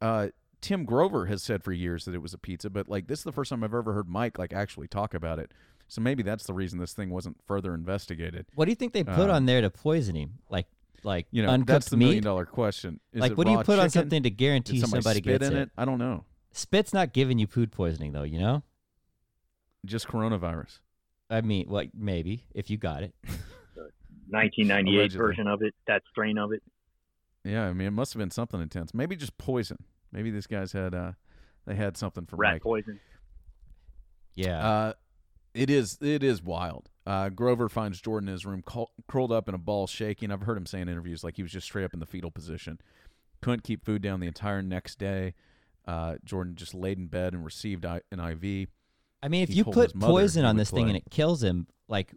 [0.00, 0.28] Uh,
[0.60, 3.24] Tim Grover has said for years that it was a pizza, but like this is
[3.24, 5.52] the first time I've ever heard Mike like actually talk about it.
[5.88, 8.46] So maybe that's the reason this thing wasn't further investigated.
[8.54, 10.38] What do you think they put Um, on there to poison him?
[10.48, 10.66] Like
[11.02, 12.04] like You know, uncooked that's the meat?
[12.06, 13.00] million dollar question.
[13.12, 15.62] Is like what do you put on something to guarantee Did somebody, gets in it?
[15.62, 15.70] it?
[15.76, 16.24] I don't know.
[16.52, 18.62] Spit's not giving you food poisoning though, you know?
[19.84, 20.80] Just coronavirus.
[21.30, 23.14] I mean, what maybe if you got it.
[24.28, 25.18] 1998 Allegedly.
[25.18, 26.62] version of it, that strain of it.
[27.44, 28.94] Yeah, I mean, it must have been something intense.
[28.94, 29.76] Maybe just poison.
[30.12, 31.12] Maybe these guys had uh,
[31.66, 32.62] they had something for Rat Mike.
[32.62, 33.00] poison.
[34.34, 34.66] Yeah.
[34.66, 34.92] Uh,
[35.54, 36.88] it is it is wild.
[37.04, 40.30] Uh, Grover finds Jordan in his room, cul- curled up in a ball, shaking.
[40.30, 42.30] I've heard him say in interviews like he was just straight up in the fetal
[42.30, 42.78] position.
[43.42, 45.34] Couldn't keep food down the entire next day.
[45.86, 48.68] Uh, Jordan just laid in bed and received I- an IV.
[49.22, 50.84] I mean, if he you told put his mother poison he on would this thing
[50.84, 51.02] and play.
[51.06, 52.12] it kills him, like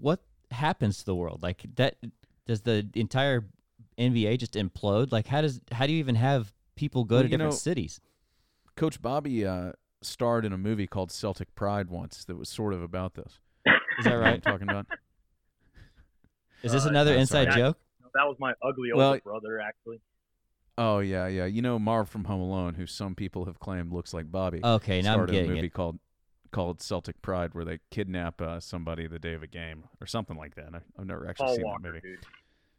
[0.00, 1.42] what happens to the world?
[1.42, 1.96] Like that
[2.46, 3.44] does the entire
[3.98, 5.12] NBA just implode?
[5.12, 7.56] Like how does how do you even have people go Well, to you different know-
[7.56, 8.00] cities.
[8.76, 9.72] Coach Bobby uh,
[10.02, 13.38] starred in a movie called Celtic Pride once that was sort of about this.
[13.66, 14.42] Is that You know what I'm right?
[14.42, 14.86] talking about?
[16.62, 17.56] Is this Uh, another no, inside sorry.
[17.56, 17.78] joke?
[18.14, 20.00] That was my ugly older Well- brother, actually.
[20.76, 21.44] Oh yeah, yeah.
[21.46, 24.60] You know Marv from Home Alone, who some people have claimed looks like Bobby.
[24.62, 25.72] Okay, now I'm starred in a movie it.
[25.72, 25.98] called
[26.50, 30.36] called Celtic Pride, where they kidnap uh, somebody the day of a game or something
[30.36, 30.68] like that.
[30.74, 32.00] I, I've never actually Paul seen Walker, that movie.
[32.00, 32.18] dude.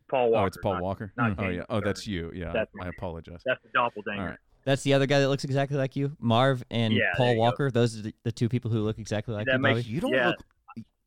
[0.09, 0.43] Paul Walker.
[0.43, 1.13] oh, it's Paul not- Walker.
[1.17, 1.63] not oh yeah.
[1.69, 2.31] Oh, that's you.
[2.33, 2.51] Yeah.
[2.53, 3.41] That's I apologize.
[3.45, 4.21] That's the doppelganger.
[4.21, 4.37] All right.
[4.65, 7.41] That's the other guy that looks exactly like you, Marv and Yeah, Paul you go.
[7.41, 7.71] Walker.
[7.71, 9.89] Those are the, the two people who look exactly like That you, makes- Bobby.
[9.89, 10.27] You don't Yeah.
[10.29, 10.37] look.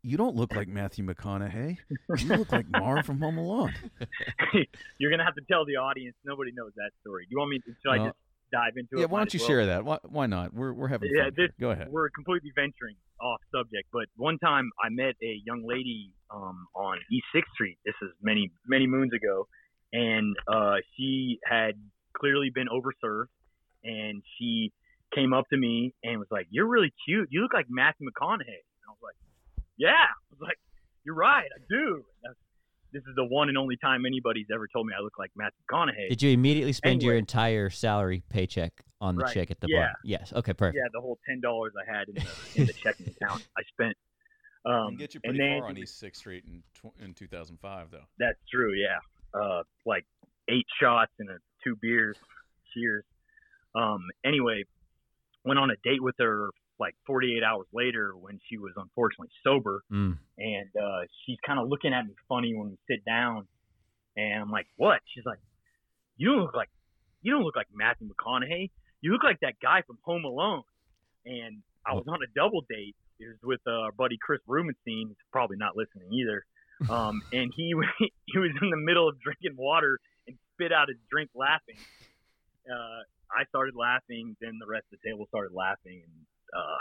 [0.02, 1.76] You don't look like Matthew McConaughey.
[2.18, 3.74] You look like Marv from Home Alone.
[4.98, 6.14] You're gonna have to tell the audience.
[6.24, 7.24] Nobody knows that story.
[7.24, 7.58] Do you want me?
[7.58, 8.16] To, should I just
[8.52, 9.00] dive into it?
[9.00, 9.06] Yeah.
[9.06, 9.48] Why don't you well.
[9.48, 9.84] share that?
[9.84, 10.54] Why, why not?
[10.54, 11.32] We're we're having Yeah, fun.
[11.36, 11.88] this- Go ahead.
[11.90, 16.98] We're completely venturing off subject, but one time I met a young lady um, on
[17.10, 17.78] East Sixth Street.
[17.84, 19.48] This is many many moons ago,
[19.92, 21.72] and uh, she had
[22.16, 23.26] clearly been overserved,
[23.82, 24.72] and she
[25.12, 27.28] came up to me and was like, "You're really cute.
[27.32, 29.16] You look like Matthew McConaughey." And I was like,
[29.78, 30.58] "Yeah." I was like,
[31.04, 31.46] "You're right.
[31.54, 32.36] I do." That's,
[32.92, 35.58] this is the one and only time anybody's ever told me I look like Matthew
[35.70, 36.08] McConaughey.
[36.08, 39.34] Did you immediately spend your entire salary paycheck on the Right.
[39.34, 39.78] chick at the Yeah.
[39.88, 39.92] bar?
[40.04, 40.32] Yes.
[40.32, 40.76] Okay, perfect.
[40.82, 43.96] yeah, the whole ten dollars I had in the, in the checking account I spent.
[44.64, 46.98] You Um, can get you and pretty then far on East Sixth Street in tw-
[47.00, 48.04] in 2005, though.
[48.18, 48.72] That's true.
[48.74, 48.98] Yeah.
[49.32, 50.04] Uh, like
[50.48, 52.16] eight shots and a two beers.
[52.74, 53.04] Cheers.
[53.74, 54.08] Um.
[54.24, 54.64] Anyway,
[55.44, 56.48] went on a date with her
[56.80, 60.18] like 48 hours later when she was unfortunately sober, Mm.
[60.38, 63.46] and uh, she's kind of looking at me funny when we sit down,
[64.16, 65.40] and I'm like, "What?" She's like,
[66.16, 66.70] "You don't look like
[67.22, 68.70] you don't look like Matthew McConaughey.
[69.00, 70.62] You look like that guy from Home Alone."
[71.26, 72.94] And I was on a double date.
[73.20, 75.08] It was with uh, our buddy Chris Rubenstein.
[75.08, 76.44] He's probably not listening either.
[76.88, 77.74] Um, and he
[78.26, 81.74] he was in the middle of drinking water and spit out his drink laughing.
[82.70, 83.02] Uh,
[83.34, 84.36] I started laughing.
[84.40, 86.02] Then the rest of the table started laughing.
[86.06, 86.14] And
[86.56, 86.76] uh,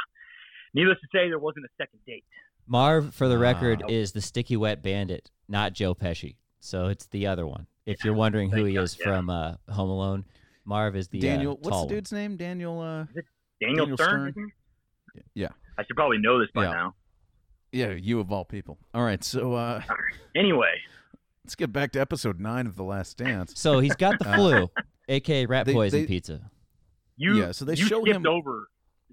[0.74, 2.24] needless to say, there wasn't a second date.
[2.68, 3.88] Marv, for the record, Wow.
[3.90, 6.36] is the Sticky Wet Bandit, not Joe Pesci.
[6.60, 7.68] So it's the other one.
[7.86, 9.06] If you're wondering who he God, is yeah.
[9.06, 10.26] from uh, Home Alone,
[10.66, 12.36] Marv is the Daniel, uh, what's the dude's name?
[12.36, 12.82] Daniel.
[12.82, 13.06] Uh,
[13.62, 14.32] Daniel, Daniel Stern.
[14.34, 14.52] Stern.
[15.34, 15.48] Yeah.
[15.78, 16.72] I should probably know this by Yeah.
[16.72, 16.96] now.
[17.72, 18.78] yeah, you of all people.
[18.94, 19.82] All right, so uh,
[20.36, 20.74] Anyway,
[21.46, 23.54] let's get back to episode nine of The Last Dance.
[23.56, 24.72] So he's got the Uh, flu,
[25.08, 26.52] aka rat they- poison they- pizza.
[27.16, 28.68] you Yeah, so they you show skipped him- over.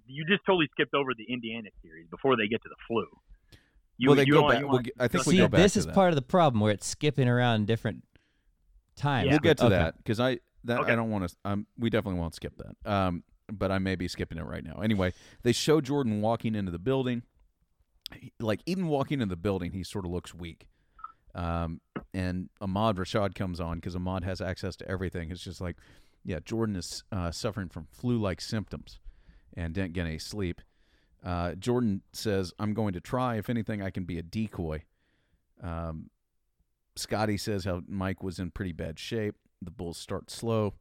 [0.06, 3.06] You just totally skipped over the Indiana series before they get to the flu.
[3.96, 4.64] You, well, they you go back.
[4.66, 5.94] We'll get, I think we go back this to is that.
[5.94, 8.02] part of the problem where it's skipping around different
[8.96, 9.26] times.
[9.26, 9.32] Yeah.
[9.32, 9.74] We'll get to Okay.
[9.76, 10.92] that because I that Okay.
[10.92, 11.36] I don't want to.
[11.44, 12.90] Um, we definitely won't skip that.
[12.90, 14.80] Um, but I may be skipping it right now.
[14.80, 15.12] Anyway,
[15.42, 17.22] they show Jordan walking into the building.
[18.14, 20.66] He- Like even walking into the building, he sort of looks weak.
[21.34, 21.80] Um,
[22.12, 25.30] and Ahmad Rashad comes on because Ahmad has access to everything.
[25.30, 25.76] It's just like,
[26.24, 29.00] yeah, Jordan is uh, suffering from flu-like symptoms
[29.56, 30.60] and didn't get any sleep.
[31.24, 33.36] Uh, Jordan says, "I'm going to try.
[33.36, 34.82] If anything, I can be a decoy."
[35.62, 36.10] Um,
[36.96, 39.36] Scottie says how Mike was in pretty bad shape.
[39.62, 40.74] The Bulls start slow,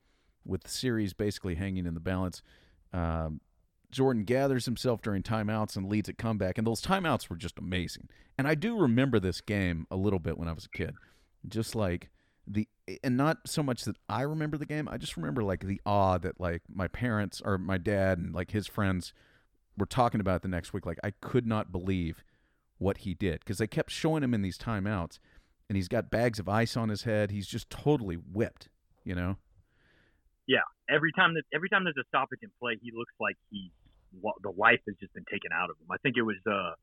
[0.46, 2.42] with the series basically hanging in the balance.
[2.92, 3.42] Um,
[3.92, 8.10] Jordan gathers himself during timeouts and leads a comeback, and those timeouts were just amazing.
[8.38, 10.96] And I do remember this game a little bit when I was a kid,
[11.48, 12.10] just like
[12.48, 12.68] the
[13.04, 14.88] and not so much that I remember the game.
[14.89, 18.52] I just remember like the awe that like my parents or my dad and like
[18.52, 19.13] his friends
[19.78, 20.86] were talking about the next week.
[20.86, 22.24] Like I could not believe
[22.78, 25.19] what he did because they kept showing him in these timeouts,
[25.69, 27.32] and he's got bags of ice on his head.
[27.32, 28.69] He's just totally whipped,
[29.04, 29.38] you know.
[30.46, 33.38] Yeah, every time that every time there's a stoppage in play, he looks like
[34.22, 35.88] wa- the life has just been taken out of him.
[35.89, 36.76] I think it was uh,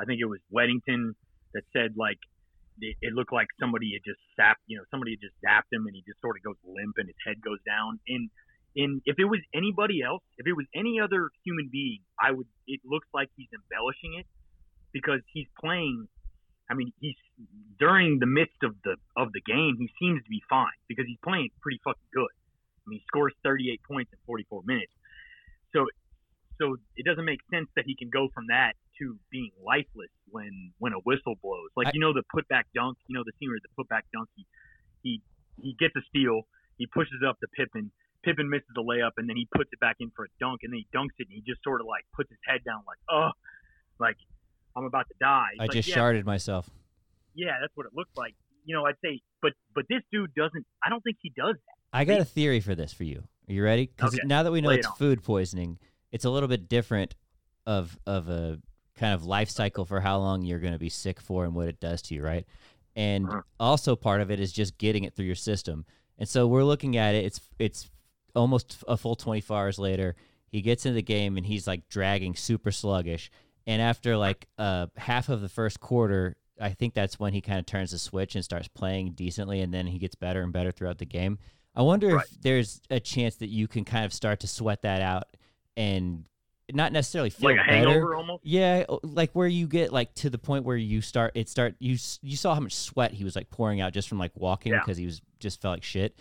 [0.00, 1.14] I think it was Wennington
[1.54, 2.18] that said like
[2.80, 5.86] it, it looked like somebody had just sapped, you know, somebody had just zapped him
[5.86, 8.00] and he just sort of goes limp and his head goes down.
[8.08, 8.30] And
[8.76, 12.46] and if it was anybody else, if it was any other human being, I would.
[12.66, 14.26] It looks like he's embellishing it
[14.92, 16.06] because he's playing.
[16.70, 17.16] I mean, he's
[17.78, 21.18] during the midst of the of the game, he seems to be fine because he's
[21.24, 22.30] playing pretty fucking good.
[22.30, 24.92] I mean, he scores 38 points in 44 minutes.
[25.74, 25.86] So,
[26.60, 30.72] so it doesn't make sense that he can go from that to being lifeless when
[30.78, 31.70] when a whistle blows.
[31.76, 34.28] Like I- you know the putback dunk, you know the scene where the putback dunk,
[34.36, 34.46] he
[35.02, 35.22] he
[35.60, 36.42] he gets a steal,
[36.76, 37.90] he pushes it up to Pippen.
[38.24, 40.72] Pippen misses the layup, and then he puts it back in for a dunk, and
[40.72, 42.98] then he dunks it, and he just sort of like puts his head down, like,
[43.10, 43.30] oh,
[43.98, 44.16] like
[44.76, 45.50] I'm about to die.
[45.54, 46.68] It's I like, just yeah, sharded myself.
[47.34, 48.34] yeah, that's what it looked like.
[48.64, 50.66] You know, I'd say, but but this dude doesn't.
[50.84, 51.76] I don't think he does that.
[51.92, 53.22] I got a theory for this for you.
[53.48, 53.86] Are you ready?
[53.86, 54.96] Because Okay, now that we know lay it it's on.
[54.96, 55.78] food poisoning,
[56.12, 57.14] it's a little bit different
[57.66, 58.58] of of a
[58.98, 61.68] kind of life cycle for how long you're going to be sick for and what
[61.68, 62.44] it does to you, right?
[62.96, 63.42] And Uh-huh.
[63.60, 65.84] also part of it is just getting it through your system.
[66.18, 67.24] And so we're looking at it.
[67.24, 67.88] It's it's
[68.34, 70.16] almost a full 24 hours later,
[70.50, 73.30] he gets in the game and he's like dragging super sluggish.
[73.66, 77.58] And after like uh, half of the first quarter, I think that's when he kind
[77.60, 80.72] of turns the switch and starts playing decently, and then he gets better and better
[80.72, 81.38] throughout the game.
[81.76, 82.24] I wonder Right.
[82.24, 85.36] if there's a chance that you can kind of start to sweat that out
[85.76, 86.24] and
[86.72, 87.88] not necessarily feel like a better.
[87.88, 88.44] hangover almost.
[88.44, 91.96] Yeah, like where you get like to the point where you start it start you
[92.22, 94.80] you saw how much sweat he was like pouring out just from like walking Yeah.
[94.80, 96.16] because he was just felt like shit.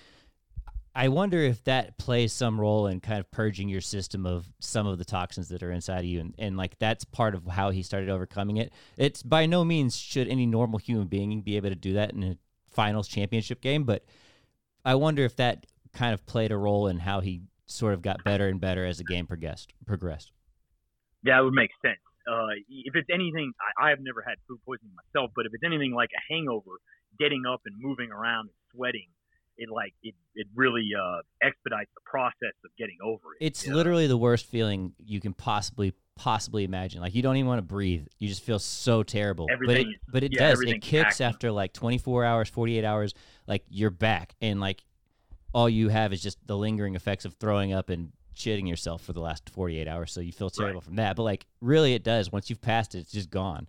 [0.95, 4.87] I wonder if that plays some role in kind of purging your system of some
[4.87, 7.69] of the toxins that are inside of you, and, and like that's part of how
[7.69, 8.73] he started overcoming it.
[8.97, 12.23] It's by no means should any normal human being be able to do that in
[12.23, 12.37] a
[12.71, 14.05] finals championship game, but
[14.83, 18.23] I wonder if that kind of played a role in how he sort of got
[18.23, 19.73] better and better as the game progressed.
[19.85, 20.31] Progressed.
[21.27, 21.99] It would make sense.
[22.27, 25.63] Uh, if it's anything, I, I have never had food poisoning myself, but if it's
[25.63, 26.79] anything like a hangover,
[27.19, 29.07] getting up and moving around and sweating,
[29.57, 33.45] it like it, it really uh, expedites the process of getting over it.
[33.45, 37.01] It's literally the worst feeling you can possibly possibly imagine.
[37.01, 38.07] Like you don't even want to breathe.
[38.19, 39.47] You just feel so terrible.
[39.65, 40.61] but it, but it yeah, does.
[40.61, 43.13] It kicks after like 24 hours, 48 hours.
[43.47, 44.83] Like you're back, and like
[45.53, 49.13] all you have is just the lingering effects of throwing up and shitting yourself for
[49.13, 50.11] the last 48 hours.
[50.11, 51.15] So you feel terrible from that.
[51.15, 52.31] But like really, it does.
[52.31, 53.67] Once you've passed it, it's just gone.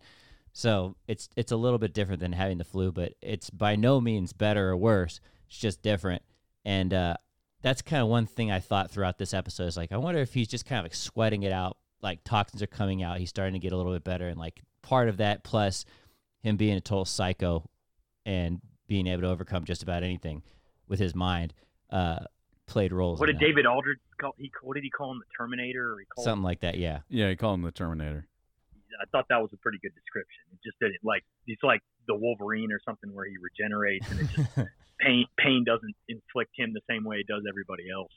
[0.53, 4.01] So it's it's a little bit different than having the flu, but it's by no
[4.01, 5.21] means better or worse.
[5.49, 6.23] It's just different.
[6.65, 7.15] And uh,
[7.63, 10.35] that's kind of one thing I thought throughout this episode is like, I wonder if
[10.35, 13.19] he's just kind of like sweating it out, like toxins are coming out.
[13.19, 15.85] He's starting to get a little bit better, and like part of that plus
[16.43, 17.69] him being a total psycho
[18.25, 20.43] and being able to overcome just about anything
[20.89, 21.53] with his mind
[21.91, 22.21] uh,
[22.69, 23.19] played roles.
[23.19, 23.39] What did.
[23.39, 24.35] David Aldridge call?
[24.39, 25.19] He what did he call him?
[25.19, 25.95] The Terminator?
[25.95, 27.01] Or he called Something like that, yeah.
[27.09, 28.27] Yeah, he called him the Terminator.
[29.01, 30.43] I thought that was a pretty good description.
[30.53, 34.27] It just didn't like it's like the Wolverine or something where he regenerates and it
[34.35, 34.57] just
[35.01, 38.13] pain pain doesn't inflict him the same way it does everybody else.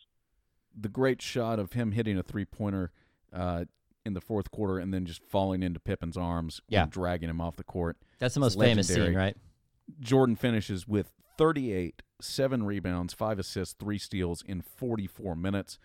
[0.80, 2.92] The great shot of him hitting a three pointer
[3.34, 3.66] uh,
[4.06, 6.84] in the fourth quarter and then just falling into Pippen's arms Yeah.
[6.84, 7.98] and dragging him off the court.
[8.20, 9.36] That's the most It's famous scene, right?
[10.00, 15.78] Jordan finishes with 38, seven rebounds, five assists, three steals in 44 minutes.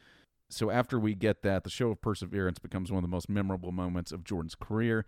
[0.48, 3.72] So after we get that, the show of perseverance becomes one of the most memorable
[3.72, 5.04] moments of Jordan's career.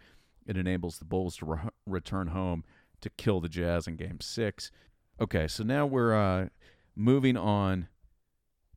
[0.46, 2.64] It enables the Bulls to re- return home
[3.00, 4.72] to kill the Jazz in Game Six.
[5.20, 6.48] Okay, so now we're uh,
[6.96, 7.88] moving on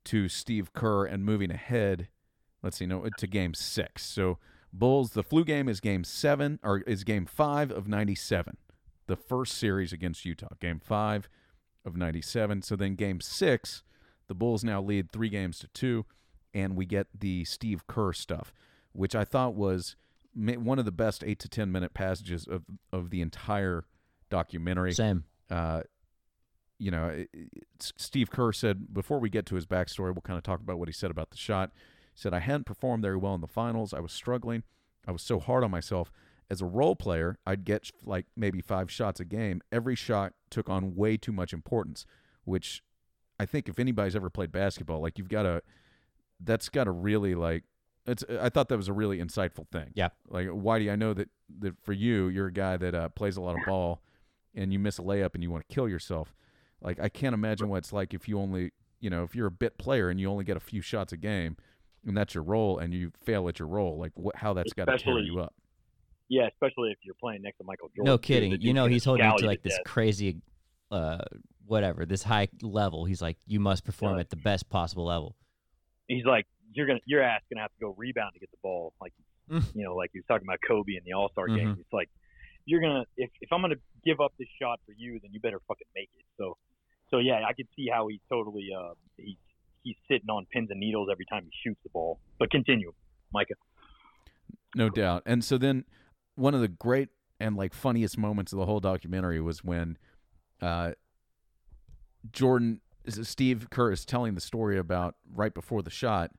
[0.06, 2.10] to Steve Kerr and moving ahead.
[2.62, 4.06] Let's see, no, to Game Six.
[4.06, 4.38] So
[4.71, 8.58] Bulls, the flu game is Game Seven or is Game Five of '97
[9.12, 11.28] the first series against Utah, game five
[11.86, 12.62] of 97.
[12.62, 13.84] So then game six,
[14.28, 16.06] the Bulls now lead three games to two,
[16.54, 18.54] and we get the Steve Kerr stuff,
[18.94, 19.96] which I thought was
[20.34, 23.86] one of the best eight to 10 minute passages of, of the entire
[24.30, 24.94] documentary.
[24.94, 25.26] Same.
[25.50, 25.82] Uh,
[26.80, 27.30] you know, it,
[27.80, 30.88] Steve Kerr said before we get to his backstory, we'll kind of talk about what
[30.88, 31.72] he said about the shot.
[32.13, 33.94] He said, I hadn't performed very well in the finals.
[33.94, 34.63] I was struggling.
[35.08, 36.12] I was so hard on myself.
[36.52, 39.62] As a role player, I'd get like maybe five shots a game.
[39.72, 42.06] Every shot took on way too much importance,
[42.44, 42.84] which
[43.40, 45.64] I think if anybody's ever played basketball, like you've got to,
[46.42, 47.64] that's got to really like,
[48.06, 49.92] it's, I thought that was a really insightful thing.
[49.94, 50.10] Yeah.
[50.28, 53.42] Like, Whitey, I know that, that for you, you're a guy that uh, plays a
[53.42, 54.02] lot of ball
[54.54, 56.36] and you miss a layup and you want to kill yourself.
[56.82, 59.52] Like I can't imagine what it's like if you only, you know, if you're a
[59.52, 61.56] bit player and you only get a few shots a game,
[62.06, 63.98] and that's your role, and you fail at your role.
[63.98, 65.54] Like what, how that's got to tear you up.
[66.32, 68.06] Yeah, especially if you're playing next to Michael Jordan.
[68.10, 68.56] No kidding.
[68.62, 69.84] You know, he's holding you to like this death.
[69.86, 70.38] crazy,
[70.89, 71.17] uh,
[71.65, 73.04] whatever, this high level.
[73.04, 74.22] He's like, you must perform Yeah.
[74.22, 75.36] at the best possible level.
[76.08, 78.94] He's like, you're gonna, your ass gonna have to go rebound to get the ball.
[79.02, 79.12] Like,
[79.50, 79.76] Mm.
[79.76, 81.76] you know, like he was talking about Kobe in the All Star game.
[81.76, 81.80] Mhm.
[81.82, 82.10] It's like,
[82.65, 85.60] you're gonna, if if I'm gonna give up this shot for you, then you better
[85.67, 86.24] fucking make it.
[86.38, 86.56] So,
[87.10, 89.36] so yeah, I could see how he's totally, uh, he's
[89.84, 92.20] he's sitting on pins and needles every time he shoots the ball.
[92.39, 92.94] But continue,
[93.34, 93.56] Micah.
[94.76, 95.24] No doubt.
[95.26, 95.84] And so then
[96.41, 99.97] one of the great and like funniest moments of the whole documentary was when
[100.62, 100.91] uh,
[102.32, 106.32] Jordan, Steve Kerr is telling the story about right before the shot.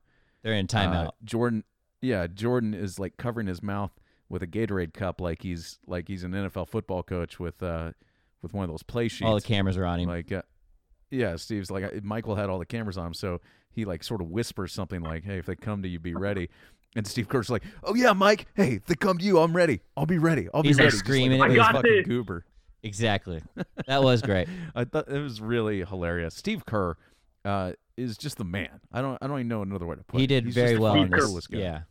[0.43, 1.11] They're in uh, timeout.
[1.23, 1.63] Jordan,
[2.01, 3.91] yeah, Jordan is like covering his mouth
[4.29, 7.91] with a Gatorade cup, like he's like he's an NFL football coach with uh
[8.41, 9.27] with one of those play sheets.
[9.27, 10.09] All the cameras are on him.
[10.09, 10.41] like uh,
[11.11, 13.39] yeah steve's like uh, michael had all the cameras on him so
[13.69, 16.49] he like sort of whispers something like hey if they come to you be ready
[16.95, 19.81] and steve kerr's like oh yeah mike hey if they come to you i'm ready
[19.97, 21.57] i'll be ready i'll He's, be like, ready Just screaming like it.
[21.57, 22.07] a I got fucking this.
[22.07, 22.45] goober
[22.83, 23.41] exactly.
[23.87, 24.47] That was great.
[24.75, 26.95] i thought it was really hilarious steve kerr
[27.45, 30.17] uh, is just the man i don't i don't even know another way to put
[30.19, 31.47] he it did He's very well Steve in fucking this.
[31.47, 31.57] guy.
[31.59, 31.81] Yeah.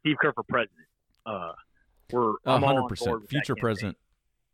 [0.00, 0.86] Steve Kerr for president.
[1.24, 1.52] Uh,
[2.12, 3.96] we're A I'm all on hundred board percent future president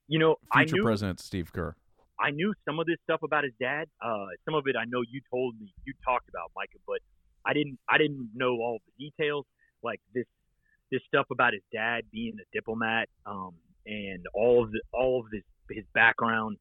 [0.07, 1.75] You know, I future knew president steve kerr
[2.21, 3.88] I knew some of this stuff about his dad.
[4.05, 6.99] Uh, some of it I know you told me, you talked about Micah, but
[7.45, 9.47] I didn't I didn't know all the details.
[9.83, 10.27] Like this
[10.90, 13.55] this stuff about his dad being a diplomat, um,
[13.87, 16.57] and all of the all of his his background,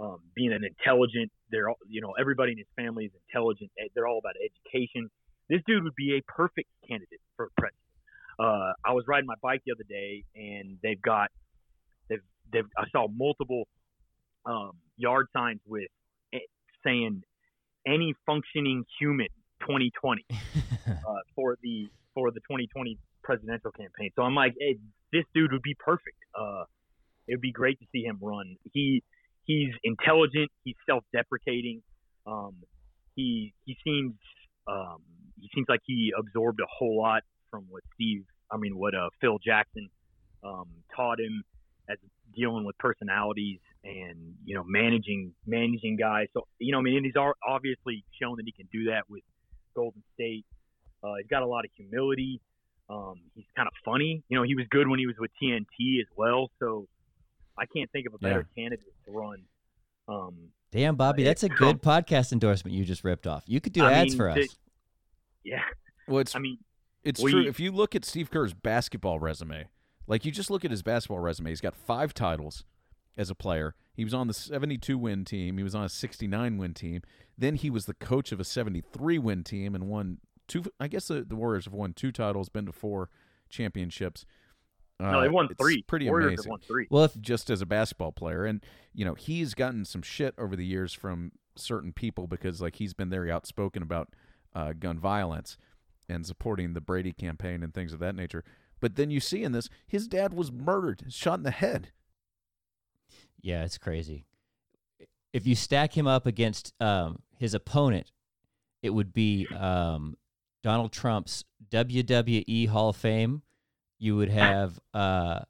[0.00, 1.30] um, being an intelligent.
[1.50, 3.70] They're all, you know everybody in his family is intelligent.
[3.78, 5.10] eh, They're all about education.
[5.48, 7.78] This dude would be a perfect candidate for president.
[8.38, 11.30] Uh, I was riding my bike the other day, and they've got
[12.08, 12.22] they've
[12.52, 13.68] they've I saw multiple
[14.46, 15.88] um, yard signs with
[16.32, 16.38] eh,
[16.84, 17.22] saying
[17.86, 19.28] any functioning human
[19.60, 20.94] 2020 uh,
[21.34, 24.10] for the for the 2020 presidential campaign.
[24.16, 24.78] So I'm like, hey,
[25.12, 26.16] this dude would be perfect.
[26.38, 26.64] Uh,
[27.28, 28.56] it would be great to see him run.
[28.72, 29.02] He
[29.44, 30.50] he's intelligent.
[30.64, 31.82] He's self-deprecating.
[32.26, 32.56] Um,
[33.14, 34.14] he he seems
[34.66, 35.02] um,
[35.40, 39.10] he seems like he absorbed a whole lot from what Steve, I mean, what uh,
[39.20, 39.88] Phil Jackson
[40.44, 41.42] um, taught him
[41.88, 41.98] as
[42.34, 46.28] dealing with personalities and you know managing managing guys.
[46.34, 47.14] So you know, I mean, he's
[47.46, 49.22] obviously shown that he can do that with
[49.74, 50.46] Golden State.
[51.02, 52.40] Uh, he's got a lot of humility.
[52.88, 54.22] Um, he's kind of funny.
[54.28, 56.50] You know, he was good when he was with TNT as well.
[56.60, 56.86] So
[57.58, 59.42] I can't think of a better candidate to run.
[60.08, 60.34] Um,
[60.70, 63.44] Damn, Bobby, that's a it's good podcast endorsement you just ripped off.
[63.46, 64.36] You could do I ads mean, for us.
[64.36, 64.48] the-
[65.44, 65.60] yeah,
[66.08, 66.58] Well, it's I mean,
[67.04, 67.46] It's We- true.
[67.46, 69.68] If you look at Steve Kerr's basketball resume,
[70.06, 72.64] like you just look at his basketball resume, he's got five titles
[73.16, 73.74] as a player.
[73.94, 75.58] He was on the 72 win team.
[75.58, 77.02] He was on a 69 win team.
[77.36, 80.18] Then he was the coach of a 73 win team and won
[80.52, 80.64] two.
[80.78, 83.08] I guess the, the Warriors have won two titles, been to four
[83.48, 84.24] championships.
[85.00, 85.82] no, Uh, they won it's three.
[85.82, 86.86] Pretty Warriors amazing have won three.
[86.90, 88.44] well, if just as a basketball player.
[88.44, 92.76] And, you know, he's gotten some shit over the years from certain people because, like,
[92.76, 94.10] he's been very outspoken about
[94.54, 95.56] uh, gun violence
[96.08, 98.44] and supporting the Brady campaign and things of that nature.
[98.80, 101.92] But then you see in this, his dad was murdered, shot in the head.
[103.40, 104.26] Yeah, it's crazy.
[105.32, 108.10] If you stack him up against um, his opponent,
[108.82, 110.16] it would be um,
[110.62, 113.42] Donald Trump's WWE Hall of Fame.
[113.98, 115.40] You would have uh,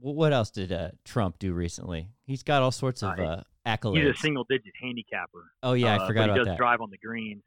[0.00, 2.08] what else did uh, Trump do recently?
[2.24, 4.06] He's got all sorts of Uh, uh, accolades.
[4.06, 5.44] He's a single digit handicapper.
[5.62, 6.56] oh yeah, uh, I forgot but he about does that.
[6.58, 7.42] drive on the greens.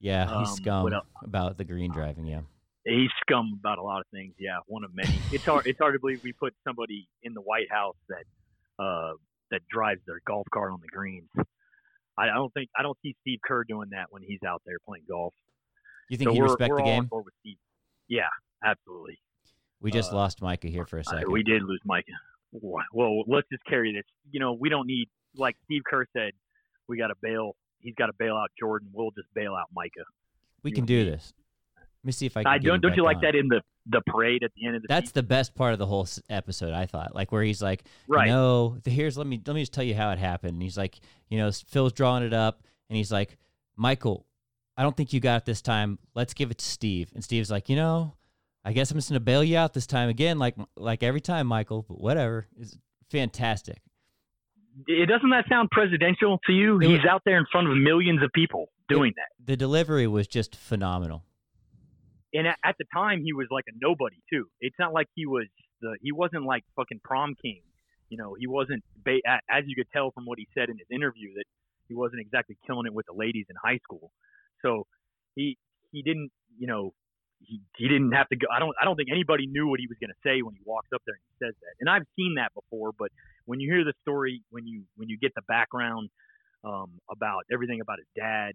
[0.00, 0.92] yeah, um, he's scum
[1.24, 2.26] about the green driving.
[2.26, 2.40] Yeah,
[2.84, 4.34] He's scum about a lot of things.
[4.38, 5.14] Yeah, one of many.
[5.32, 5.66] It's hard.
[5.66, 8.24] It's hard to believe we put somebody in the White House that
[8.82, 9.12] uh,
[9.50, 11.28] that drives their golf cart on the greens.
[12.18, 14.76] I, I don't think I don't see Steve Kerr doing that when he's out there
[14.86, 15.32] playing golf.
[16.12, 17.04] You think so he respect the game?
[17.06, 17.56] board with Steve.
[18.08, 18.22] Yeah,
[18.64, 19.18] absolutely.
[19.80, 21.32] We just uh, lost Micah here for a second.
[21.32, 22.12] we did lose Micah.
[22.52, 24.04] Well, let's just carry this.
[24.30, 26.32] You know, we don't need like Steve Kerr said.
[26.88, 27.56] We got to bail.
[27.80, 28.88] He's got to bail out Jordan.
[28.92, 30.04] We'll just bail out Micah.
[30.62, 31.32] we you can do this.
[31.76, 32.52] Let me see if I can.
[32.52, 32.82] I don't.
[32.82, 33.22] Don't you like on.
[33.22, 35.14] that in the the parade at the end of the That's season?
[35.14, 36.72] the best part of the whole episode.
[36.74, 38.28] I thought, like where he's like, right.
[38.28, 40.54] No, here's let me let me just tell you how it happened.
[40.54, 43.38] And he's like, you know, Phil's drawing it up, and he's like,
[43.76, 44.26] Michael,
[44.76, 45.98] I don't think you got it this time.
[46.14, 47.10] Let's give it to Steve.
[47.14, 48.14] And Steve's like, you know,
[48.64, 51.46] I guess I'm just gonna bail you out this time again, like like every time,
[51.46, 51.84] Michael.
[51.88, 52.46] But whatever.
[52.58, 52.78] is
[53.10, 53.82] fantastic.
[54.86, 56.78] It doesn't that sound presidential to you?
[56.80, 59.28] It He's was- out there in front of millions of people doing that.
[59.44, 61.24] The delivery was just phenomenal.
[62.34, 64.46] And at, at the time, he was like a nobody too.
[64.62, 65.46] It's not like he was
[65.82, 67.60] the he wasn't like fucking prom king.
[68.08, 70.86] You know, he wasn't ba- as you could tell from what he said in his
[70.90, 71.44] interview that
[71.88, 74.12] he wasn't exactly killing it with the ladies in high school.
[74.62, 74.86] So
[75.34, 75.58] he
[75.90, 76.94] he didn't you know
[77.40, 78.46] he, he didn't have to go.
[78.54, 80.60] I don't I don't think anybody knew what he was going to say when he
[80.64, 81.74] walks up there and he says that.
[81.80, 83.10] And I've seen that before, but
[83.46, 86.10] when you hear the story, when you when you get the background
[86.64, 88.52] um, about everything about his dad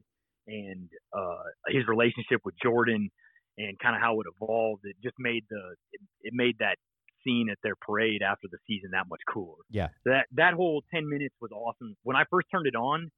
[0.48, 3.10] and uh, his relationship with Jordan
[3.58, 6.78] and kind of how it evolved, it just made the it, it made that
[7.24, 9.58] scene at their parade after the season that much cooler.
[9.70, 9.90] Yeah.
[10.06, 11.96] That that whole ten minutes was awesome.
[12.04, 13.12] When I first turned it on,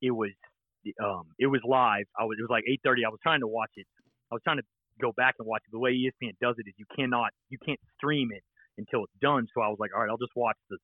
[0.00, 0.30] it was
[1.02, 2.04] um it was live.
[2.18, 3.04] I was it was like eight thirty.
[3.04, 3.86] I was trying to watch it.
[4.30, 4.64] I was trying to
[5.00, 5.72] go back and watch it.
[5.72, 8.42] The way ESPN does it is you cannot you can't stream it
[8.78, 9.46] until it's done.
[9.54, 10.78] So I was like, all right, I'll just watch the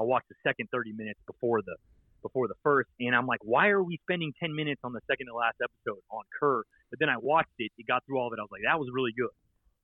[0.00, 1.76] I'll watch the second thirty minutes before the
[2.22, 2.88] before the first.
[3.00, 6.00] And I'm like, why are we spending ten minutes on the second to last episode
[6.10, 6.62] on Kerr?
[6.90, 8.38] But then I watched it, it got through all of it.
[8.38, 9.30] I was like, that was really good.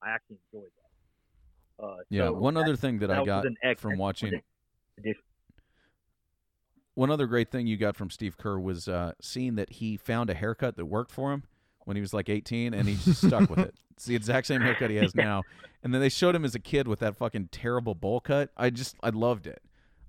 [0.02, 1.84] I actually enjoyed that.
[1.84, 2.26] Uh, Yeah.
[2.28, 3.44] so one that- other thing that, that I got
[3.78, 4.40] from watching.
[6.94, 10.30] One other great thing you got from Steve Kerr was uh, seeing that he found
[10.30, 11.44] a haircut that worked for him
[11.84, 13.74] when he was like 18 and he just stuck with it.
[13.92, 15.42] It's the exact same haircut he has now.
[15.82, 18.50] And then they showed him as a kid with that fucking terrible bowl cut.
[18.56, 19.62] I just, I loved it.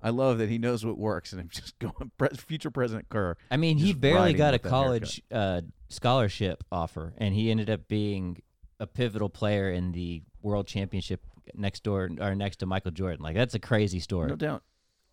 [0.03, 3.37] I love that he knows what works and I'm just going, pre- future President Kerr.
[3.49, 8.41] I mean, he barely got a college uh, scholarship offer, and he ended up being
[8.79, 11.21] a pivotal player in the World Championship
[11.53, 13.21] next door or next to Michael Jordan.
[13.21, 14.29] Like that's a crazy story.
[14.29, 14.63] No doubt.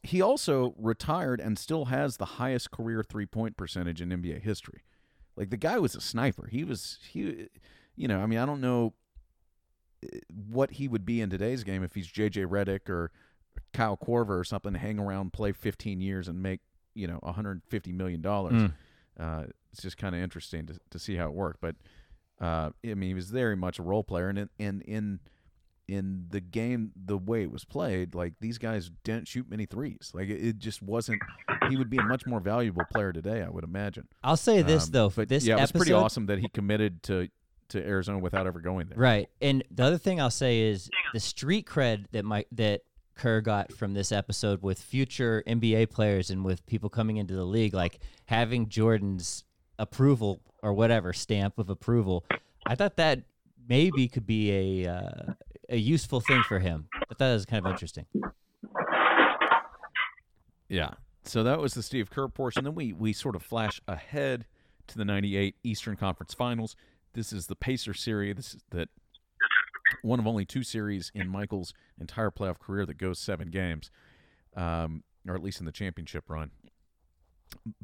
[0.03, 4.83] He also retired and still has the highest career three point percentage in NBA history.
[5.37, 6.49] Like the guy was a sniper.
[6.51, 7.49] He was he,
[7.97, 8.21] you know.
[8.21, 8.95] I mean, I don't know
[10.03, 10.19] eh,
[10.51, 13.13] what he would be in today's game if he's JJ Redick or
[13.73, 14.75] Kyle Korver or something.
[14.75, 16.61] Hang around, play 15 years, and make
[16.95, 18.55] you know 150 million dollars.
[18.55, 18.73] Mm.
[19.19, 21.61] Uh, it's just kind of interesting to to see how it worked.
[21.61, 21.77] But
[22.41, 25.21] uh, I mean, he was very much a role player, and in, in in
[25.89, 30.13] in the game, the way it was played, like these guys didn't shoot many threes.
[30.15, 31.21] Like it, it just wasn't.
[31.71, 34.07] He would be a much more valuable player today, I would imagine.
[34.23, 37.03] I'll say this Um, though, but this yeah, it was pretty awesome that he committed
[37.05, 37.29] to
[37.71, 38.99] to Arizona without ever going there.
[38.99, 39.29] Right.
[39.41, 42.83] And the other thing I'll say is the street cred that my that
[43.15, 47.45] Kerr got from this episode with future NBA players and with people coming into the
[47.45, 49.45] league, like having Jordan's
[49.79, 52.25] approval or whatever stamp of approval.
[52.67, 53.23] I thought that
[53.69, 55.33] maybe could be a uh,
[55.69, 56.89] a useful thing for him.
[56.95, 58.07] I thought that was kind of interesting.
[60.69, 60.91] Yeah.
[61.25, 62.65] So that was the Steve Kerr portion.
[62.65, 64.47] Then we we sort of flash ahead
[64.89, 66.77] to the '98 Eastern Conference Finals.
[67.15, 68.37] This is the Pacer series.
[68.37, 68.89] This is that
[70.03, 73.91] one of only two series in Michael's entire playoff career that goes seven games,
[74.57, 76.51] um, or at least in the championship run.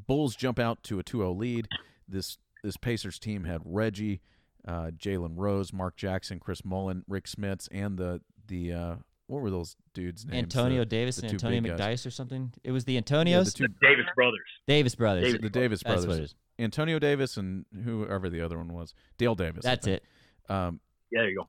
[0.07, 1.69] Bulls jump out to a 2-0 lead.
[2.07, 4.21] This this Pacers team had Reggie,
[4.67, 8.95] uh, Jalen Rose, Mark Jackson, Chris Mullin, Rick Smits, and the the uh,
[9.27, 10.43] what were those dudes' names?
[10.43, 12.01] Antonio The- Davis the and Antonio big guys.
[12.03, 12.53] McDyess or something.
[12.63, 14.41] It was the Yeah, Antonios, the two The Davis brothers.
[14.67, 15.25] Davis brothers.
[15.25, 16.35] Davis the Davis That's brothers, what it is.
[16.59, 19.65] Antonio Davis and whoever the other one was, Dale Davis.
[19.65, 20.05] That's it.
[20.49, 21.49] Um, Yeah, there you go.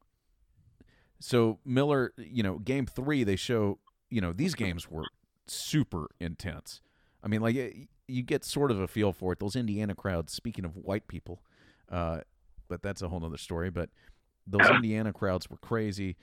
[1.19, 5.03] so Miller, you know, game three, they show, you know, these games were
[5.47, 6.81] super intense.
[7.23, 7.55] I mean, like
[8.07, 9.39] you get sort of a feel for it.
[9.39, 10.33] Those Indiana crowds.
[10.33, 11.41] Speaking of white people,
[11.89, 12.21] uh,
[12.67, 13.69] but that's a whole other story.
[13.69, 13.89] But
[14.47, 16.17] those Indiana crowds were crazy.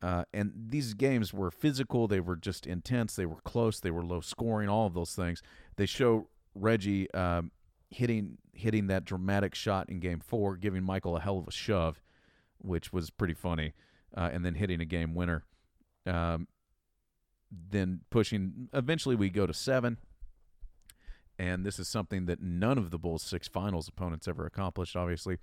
[0.00, 2.06] Uh, and these games were physical.
[2.06, 3.16] They were just intense.
[3.16, 3.80] They were close.
[3.80, 4.68] They were low scoring.
[4.68, 5.42] All of those things.
[5.76, 7.50] They show Reggie um,
[7.90, 12.00] hitting hitting that dramatic shot in Game Four, giving Michael a hell of a shove,
[12.58, 13.72] which was pretty funny,
[14.16, 15.44] uh, and then hitting a game winner.
[16.06, 16.46] Um,
[17.50, 18.68] then pushing.
[18.72, 19.98] Eventually, we go to seven,
[21.38, 24.94] and this is something that none of the Bulls' six finals opponents ever accomplished.
[24.94, 25.38] Obviously,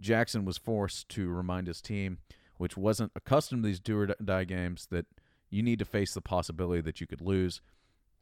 [0.00, 2.18] Jackson was forced to remind his team,
[2.56, 5.06] which wasn't accustomed to these do or die games, that
[5.50, 7.60] you need to face the possibility that you could lose.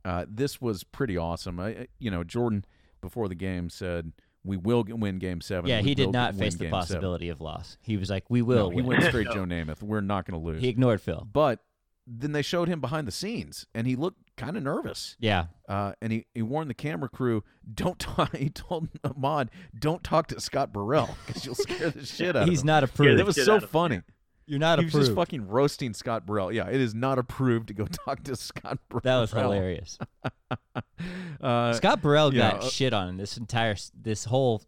[0.04, 1.58] Uh, this was pretty awesome.
[1.58, 2.64] I, you know, Jordan
[3.00, 4.12] before the game said,
[4.44, 5.68] "We will win Game seven.
[5.68, 7.76] Yeah, We he did not face the Game seven." possibility of loss.
[7.82, 8.86] He was like, "We No, will." he win.
[8.86, 9.82] went straight Joe Namath.
[9.82, 10.62] We're not going to lose.
[10.62, 11.26] He ignored Phil.
[11.32, 11.60] but
[12.06, 15.16] then they showed him behind the scenes, and he looked kind of nervous.
[15.18, 20.02] Yeah, Uh, and he, he warned the camera crew, "Don't talk." He told Ahmad, "Don't
[20.04, 22.84] talk to Scott Burrell because you'll scare the shit out he's of him." not Yeah,
[22.84, 23.18] approved.
[23.20, 23.68] that was so out him.
[23.68, 24.02] funny.
[24.48, 26.52] You're not he was just fucking roasting Scott Burrell.
[26.52, 29.00] Yeah, it is not approved to go talk to Scott Burrell.
[29.02, 29.98] that was hilarious.
[31.40, 34.62] Uh, Scott Burrell yeah, got uh, shit on this entire this whole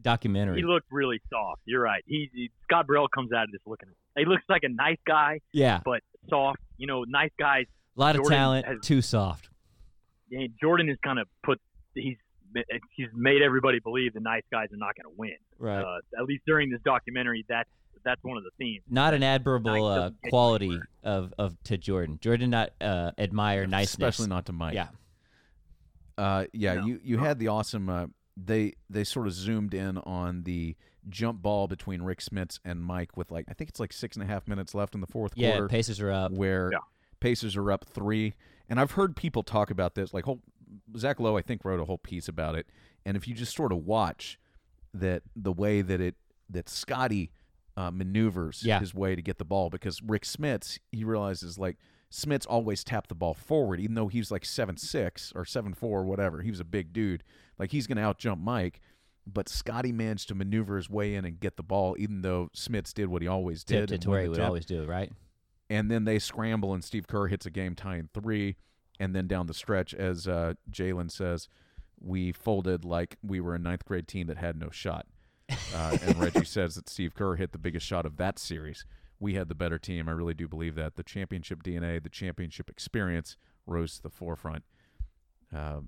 [0.00, 0.58] documentary.
[0.58, 1.62] He looked really soft.
[1.64, 2.02] You're right.
[2.06, 3.88] He, he Scott Burrell comes out of this looking.
[4.16, 6.58] He looks like a nice guy, yeah, but soft.
[6.76, 7.64] You know, nice guys.
[7.96, 9.48] A lot of Jordan talent, has- too soft.
[10.30, 11.60] And Jordan has kind of put.
[11.94, 12.16] He's
[12.96, 15.36] he's made everybody believe the nice guys are not going to win.
[15.58, 15.82] Right.
[15.82, 17.68] Uh, at least during this documentary, that's
[18.04, 18.82] that's one of the themes.
[18.90, 22.18] not an admirable nice uh, doesn't get you quality of, of to Jordan.
[22.20, 23.92] Jordan not uh, admire niceness.
[23.92, 24.74] especially not to Mike.
[24.74, 24.88] Yeah,
[26.18, 26.86] Uh, yeah, No.
[26.86, 27.88] you you had the awesome.
[27.88, 30.76] Uh, they they sort of zoomed in on the
[31.08, 34.22] jump ball between Rick Smits and Mike with like I think it's like six and
[34.22, 35.52] a half minutes left in the fourth yeah.
[35.52, 35.68] quarter.
[35.68, 36.32] Pacers are up.
[36.32, 36.78] where Yeah.
[37.22, 38.34] Pacers are up three.
[38.68, 40.12] And I've heard people talk about this.
[40.12, 40.40] Like whole,
[40.96, 42.66] Zach Lowe, I think, wrote a whole piece about it.
[43.04, 44.38] And if you just sort of watch
[44.94, 46.16] that the way that it
[46.50, 47.30] that Scottie
[47.76, 48.78] uh, maneuvers Yeah.
[48.80, 51.76] his way to get the ball, because Rick Smits, he realizes like
[52.10, 55.72] Smits always tapped the ball forward, even though he was like seven six or seven
[55.74, 56.42] four or whatever.
[56.42, 57.22] He was a big dude.
[57.58, 58.80] Like he's going to out jump Mike.
[59.26, 62.92] But Scottie managed to maneuver his way in and get the ball, even though Smits
[62.92, 63.88] did what he always did.
[63.88, 65.12] Tipped it to where he would always do, right?
[65.72, 68.56] And then they scramble and Steve Kerr hits a game tying three,
[69.00, 71.48] and then down the stretch, as uh, Jalen says,
[71.98, 75.06] we folded like we were a ninth grade team that had no shot.
[75.74, 78.84] Uh, and Reggie says that Steve Kerr hit the biggest shot of that series.
[79.18, 80.10] We had the better team.
[80.10, 84.64] I really do believe that the championship DNA, the championship experience, rose to the forefront.
[85.56, 85.80] Uh,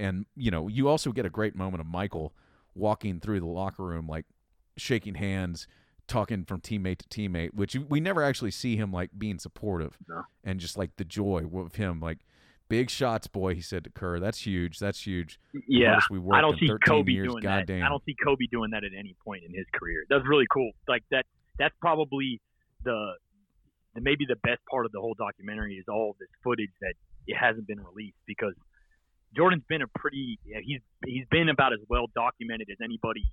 [0.00, 2.34] and you know, you also get a great moment of Michael
[2.74, 4.26] walking through the locker room, like
[4.76, 5.68] shaking hands,
[6.08, 10.22] talking from teammate to teammate, which we never actually see him like being supportive No.
[10.42, 12.18] and just like the joy of him, like
[12.68, 13.54] big shots, boy.
[13.54, 14.78] He said to Kerr, "That's huge.
[14.78, 17.28] That's huge." The Yeah, we worked I don't see Kobe years.
[17.28, 17.80] doing Goddamn.
[17.80, 17.86] that.
[17.86, 20.04] I don't see Kobe doing that at any point in his career.
[20.08, 20.72] That's really cool.
[20.88, 21.24] Like that.
[21.58, 22.40] That's probably
[22.84, 23.12] the,
[23.94, 26.94] the maybe the best part of the whole documentary is all this footage that
[27.26, 28.54] it hasn't been released because
[29.36, 33.24] Jordan's been a pretty he's he's been about as well documented as anybody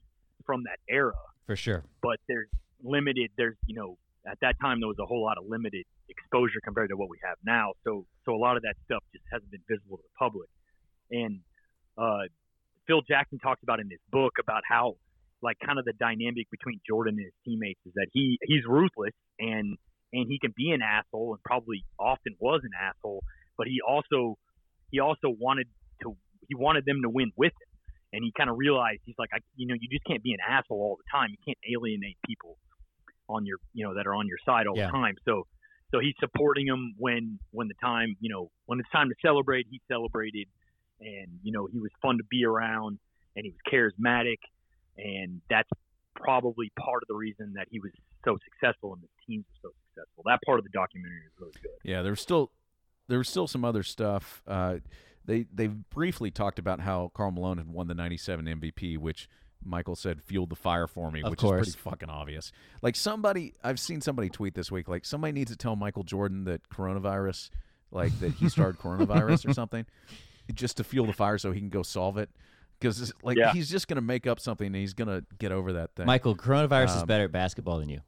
[0.45, 1.13] from that era.
[1.45, 1.83] For sure.
[2.01, 2.49] But there's
[2.83, 3.97] limited there's you know
[4.27, 7.17] at that time there was a whole lot of limited exposure compared to what we
[7.23, 7.73] have now.
[7.83, 10.49] So so a lot of that stuff just hasn't been visible to the public.
[11.11, 11.39] And
[11.97, 12.27] uh,
[12.87, 14.95] Phil Jackson talks about in his book about how
[15.41, 19.13] like kind of the dynamic between Jordan and his teammates is that he he's ruthless
[19.39, 19.77] and
[20.13, 23.23] and he can be an asshole and probably often was an asshole,
[23.57, 24.37] but he also
[24.91, 25.67] he also wanted
[26.01, 26.15] to
[26.47, 27.69] he wanted them to win with him.
[28.13, 30.39] And he kind of realized he's like, I, you know, you just can't be an
[30.39, 31.35] asshole all the time.
[31.35, 32.55] You can't alienate people
[33.27, 34.87] on your, you know, that are on your side all Yeah.
[34.87, 35.15] the time.
[35.25, 35.47] So,
[35.91, 39.67] so he's supporting them when, when the time, you know, when it's time to celebrate,
[39.69, 40.47] he celebrated,
[40.99, 42.99] and you know, he was fun to be around,
[43.35, 44.37] and he was charismatic,
[44.97, 45.69] and that's
[46.15, 47.91] probably part of the reason that he was
[48.23, 50.23] so successful and the teams were so successful.
[50.25, 51.71] That part of the documentary is really good.
[51.83, 52.51] Yeah, there's still
[53.07, 54.41] there was still some other stuff.
[54.47, 54.77] Uh,
[55.25, 59.27] they they briefly talked about how Karl Malone had won the '97 MVP, which
[59.65, 61.67] Michael said fueled the fire for me, Of which course.
[61.67, 62.51] is pretty fucking obvious.
[62.81, 66.43] Like somebody, I've seen somebody tweet this week, like somebody needs to tell Michael Jordan
[66.45, 67.49] that coronavirus,
[67.91, 69.85] like that he started coronavirus or something,
[70.53, 72.29] just to fuel the fire so he can go solve it.
[72.79, 73.53] Because like Yeah.
[73.53, 76.05] he's just gonna make up something and he's gonna get over that thing.
[76.05, 78.01] Michael, coronavirus is Um, better at basketball than you.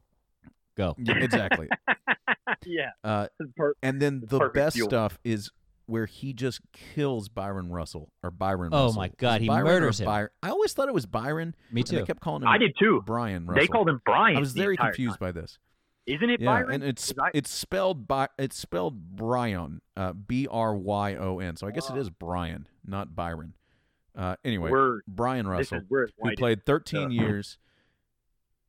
[0.76, 0.94] Go.
[0.98, 1.68] Yeah, exactly.
[2.66, 4.88] yeah, Uh, per- And then It's the best fuel.
[4.88, 5.50] stuff is
[5.88, 8.70] where he just kills Byron Russell or Byron.
[8.72, 9.00] Oh Russell.
[9.00, 10.06] my God, he Byron murders him.
[10.06, 10.28] Byron?
[10.42, 11.54] I always thought it was Byron.
[11.72, 11.96] Me too.
[11.96, 12.48] they kept calling him.
[12.48, 13.02] I did too.
[13.06, 13.60] Brian Russell.
[13.60, 14.36] They called him Brian.
[14.36, 15.28] I was very confused time.
[15.28, 15.58] by this.
[16.06, 16.72] Isn't it Yeah, Byron?
[16.72, 21.38] and it's 'Cause I- it's spelled by it's spelled Bryon, uh, B R Y O
[21.38, 21.56] N.
[21.56, 22.00] So I guess it Oh.
[22.00, 23.54] is Brian, not Byron.
[24.14, 24.70] Uh, anyway,
[25.06, 25.84] Brian Russell is
[26.20, 27.58] who played 13 Uh, years.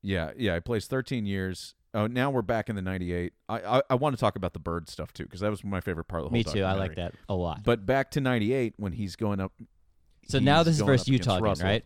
[0.02, 1.76] Yeah, yeah, he plays 13 years.
[1.94, 3.34] Oh, now we're back in the 98.
[3.48, 5.82] I I, I want to talk about the bird stuff too because that was my
[5.82, 6.64] favorite part of the whole Me too.
[6.64, 7.64] I like that a lot.
[7.64, 9.52] But back to 98 when he's going up.
[10.28, 11.86] so now this is versus Utah again, right?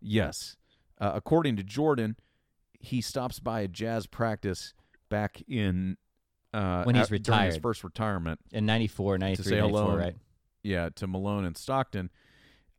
[0.00, 0.56] Yes.
[1.00, 2.16] Uh, according to Jordan,
[2.78, 4.72] he stops by a jazz practice
[5.08, 5.96] back in
[6.52, 8.40] uh, When he's at- during his first retirement.
[8.52, 9.96] In 94, 93, say hello.
[9.96, 10.16] right?
[10.62, 12.10] Yeah, to Malone and Stockton.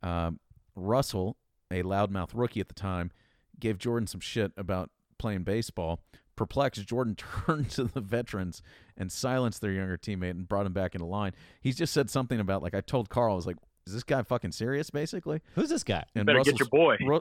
[0.02, 0.38] Um,
[0.74, 1.36] Russell,
[1.70, 3.10] a loudmouth rookie at the time,
[3.58, 4.90] gave Jordan some shit about
[5.22, 6.00] playing baseball.
[6.34, 7.14] Perplexed, Jordan
[7.46, 8.62] turned to the veterans
[8.96, 11.32] and silenced their younger teammate and brought him back into line.
[11.60, 13.56] He's just said something about like I told Karl, I was like,
[13.86, 16.04] "Is this guy fucking serious?" Basically, Who's this guy?
[16.14, 16.96] and better get Russell's- your boy.
[17.06, 17.20] Ru-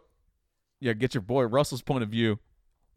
[0.80, 1.44] yeah, get your boy.
[1.44, 2.40] Russell's point of view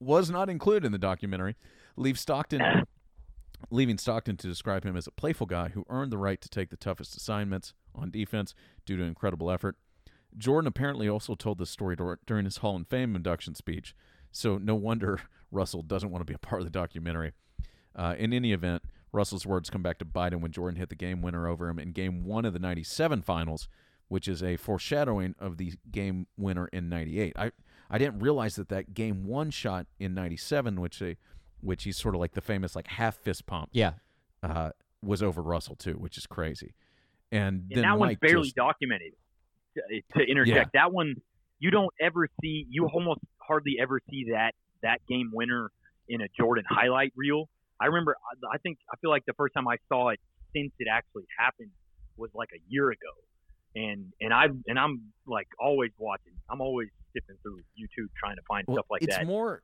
[0.00, 1.56] was not included in the documentary.
[1.96, 2.62] Leave Stockton,
[3.70, 6.70] leaving Stockton to describe him as a playful guy who earned the right to take
[6.70, 8.54] the toughest assignments on defense
[8.86, 9.76] due to incredible effort.
[10.36, 11.96] Jordan apparently also told this story
[12.26, 13.94] during his Hall of Fame induction speech,
[14.34, 15.20] so no wonder
[15.50, 17.32] Russell doesn't want to be a part of the documentary.
[17.96, 18.82] Uh, in any event,
[19.12, 21.92] Russell's words come back to Biden when Jordan hit the game winner over him in
[21.92, 23.68] Game One of the '97 Finals,
[24.08, 27.32] which is a foreshadowing of the game winner in '98.
[27.36, 27.52] I
[27.88, 31.16] I didn't realize that that Game One shot in '97, which they,
[31.60, 33.92] which he's sort of like the famous like half fist pump, Yeah.
[34.42, 34.70] uh,
[35.00, 36.74] was over Russell too, which is crazy.
[37.30, 39.12] And And then that one's Mike barely just- documented.
[39.76, 41.14] To, to interject, that one
[41.60, 42.66] you don't ever see.
[42.70, 45.70] You almost hardly ever see that that game winner
[46.08, 47.48] in a Jordan highlight reel.
[47.80, 48.16] I remember.
[48.30, 50.20] I- I think I feel like the first time I saw it
[50.54, 51.70] since it actually happened
[52.16, 53.12] was like a year ago,
[53.74, 56.34] and and I and I'm like always watching.
[56.50, 59.26] I'm always sipping through YouTube trying to find Well, stuff like it's that.
[59.26, 59.62] more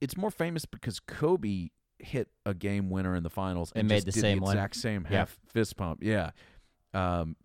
[0.00, 3.94] it's more famous because Kobe hit a game winner in the finals and, And made
[3.96, 4.56] just the did same the one.
[4.56, 5.18] exact same Yeah.
[5.18, 6.02] half fist pump.
[6.02, 6.30] Yeah.
[6.94, 7.36] Um.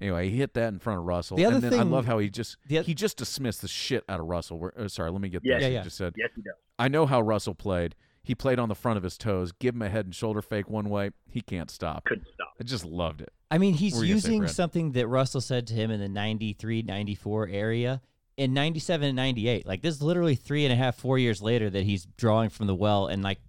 [0.00, 2.18] Anyway, he hit that in front of Russell, The other and then I love how
[2.18, 4.58] he just the oth- he just dismissed the shit out of Russell.
[4.58, 5.54] Where, uh, sorry, let me get Yeah.
[5.56, 5.62] this.
[5.62, 5.82] Yeah, He yeah.
[5.82, 6.54] just said, yes, he does.
[6.78, 7.94] "I know how Russell played.
[8.24, 9.52] He played on the front of his toes.
[9.52, 11.10] Give him a head and shoulder fake one way.
[11.28, 12.54] He can't stop." Couldn't stop.
[12.60, 13.32] I just loved it.
[13.50, 15.90] I mean, he's What were you gonna say, using something that Russell said to him
[15.90, 18.00] in the 93, 94 area
[18.38, 19.66] in 97 and 98.
[19.66, 22.66] Like, this is literally three and a half, four years later that he's drawing from
[22.66, 23.08] the well.
[23.08, 23.40] And, like,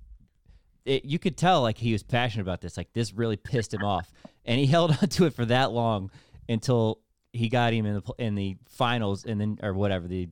[0.85, 2.75] it, you could tell, like, he was passionate about this.
[2.75, 4.11] Like, this really pissed him off.
[4.43, 6.11] And he held on to it for that long
[6.49, 6.99] until
[7.31, 10.29] he got him in the, in the finals and then, or whatever, the,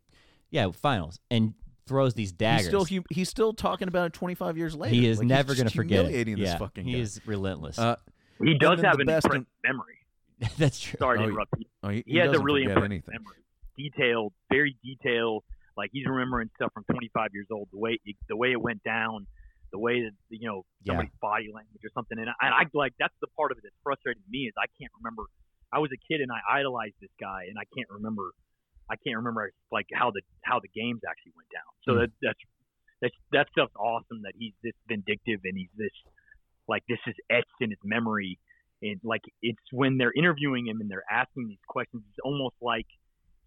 [0.50, 1.54] yeah, finals, and
[1.88, 2.62] throws these daggers.
[2.62, 4.94] He's still hu- he's still talking about it 25 years later.
[4.96, 6.02] he is Like, never going to forget it.
[6.06, 7.00] humiliating Yeah, this fucking he guy.
[7.00, 7.80] is relentless.
[7.80, 7.96] Uh,
[8.44, 9.98] He does have the an best impressive memory.
[10.58, 10.98] That's true.
[11.00, 11.54] Sorry to Oh, interrupt.
[11.58, 13.14] He, oh, he, he, has a really forget impressive anything.
[13.14, 13.38] memory.
[13.78, 15.44] Detailed, very detailed.
[15.78, 17.70] Like he's remembering stuff from 25 years old.
[17.72, 19.26] The way the way it went down,
[19.72, 20.92] the way that you know Yeah.
[20.92, 22.18] somebody's body language or something.
[22.20, 24.54] And I, and I like that's the part of it that's frustrating to me is
[24.58, 25.24] I can't remember.
[25.74, 28.32] I was a kid and I idolized this guy, and I can't remember.
[28.90, 31.72] I can't remember like how the how the games actually went down.
[31.86, 32.00] So Hmm.
[32.02, 32.40] that that's
[33.02, 34.22] that's that stuff's awesome.
[34.24, 35.94] That he's this vindictive and he's this
[36.68, 38.38] like this is etched in his memory,
[38.82, 42.04] it like it's when they're interviewing him and they're asking these questions.
[42.10, 42.86] It's almost like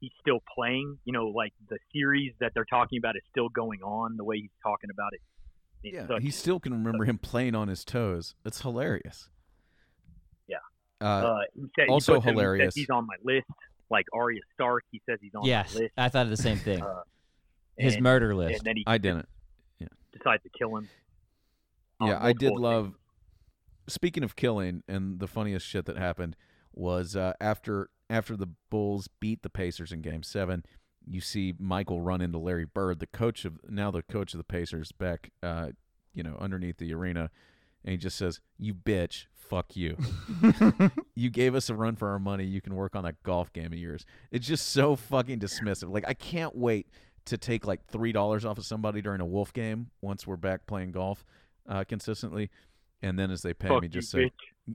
[0.00, 0.98] he's still playing.
[1.04, 4.16] You know, like the series that they're talking about is still going on.
[4.16, 5.20] The way he's talking about it.
[5.82, 8.34] It's Yeah, such- he still can remember him playing on his toes.
[8.46, 9.28] It's hilarious.
[11.04, 11.08] Yeah.
[11.08, 12.74] Uh, uh, he said, he also him- he says hilarious.
[12.74, 13.46] He's on my list.
[13.90, 15.92] Like Arya Stark, he says he's on Yes, my list.
[15.96, 16.82] I thought of the same thing.
[16.82, 17.02] Uh,
[17.76, 18.64] His and- murder And list.
[18.64, 19.28] then he I didn't.
[19.78, 19.88] Yeah.
[20.12, 20.88] Decides to kill him.
[22.00, 22.94] Yeah, I did multiple love.
[23.86, 26.36] Speaking of killing, and the funniest shit that happened
[26.72, 30.64] was uh, after after the Bulls beat the Pacers in Game Seven.
[31.06, 34.44] You see Michael run into Larry Bird, the coach of now the coach of the
[34.44, 35.68] Pacers, back, uh,
[36.14, 37.30] you know, underneath the arena,
[37.84, 39.96] and he just says, "You bitch, fuck you.
[41.14, 42.44] you gave us a run for our money.
[42.44, 45.92] You can work on that golf game of yours." It's just so fucking dismissive.
[45.92, 46.88] Like I can't wait
[47.26, 50.66] to take like three dollars off of somebody during a Wolf game once we're back
[50.66, 51.24] playing golf
[51.68, 52.50] uh, consistently,
[53.02, 54.30] and then as they pay Fuck me, just say,
[54.68, 54.74] bitch.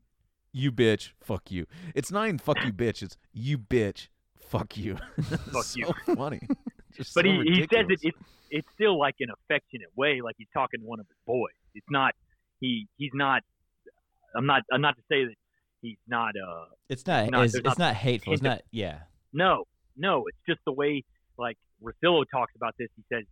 [0.52, 4.98] "You bitch, fuck you." It's not even "fuck you, bitch." It's "you bitch, fuck you."
[5.18, 6.16] Fuck so you.
[6.16, 6.42] funny.
[6.96, 8.00] Just But so he, he says it.
[8.02, 8.18] It's
[8.50, 11.54] it's still like an affectionate way, like he's talking to one of his boys.
[11.76, 12.16] It's not.
[12.60, 13.44] He he's not.
[14.36, 14.64] I'm not.
[14.72, 15.36] I'm not to say that
[15.82, 16.30] he's not.
[16.36, 17.30] Uh, It's not.
[17.32, 18.34] not- it's, it's not not hateful.
[18.34, 18.62] It's not.
[18.72, 19.00] Yeah.
[19.34, 19.66] no,
[19.98, 20.26] no.
[20.28, 21.04] It's just the way
[21.38, 22.90] like Russillo talks about this.
[22.96, 23.24] He says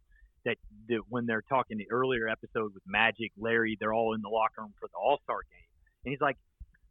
[0.46, 0.56] that
[0.88, 4.62] the, when they're talking the earlier episode with Magic, Larry, they're all in the locker
[4.62, 5.68] room for the All Star game,
[6.06, 6.38] and he's like,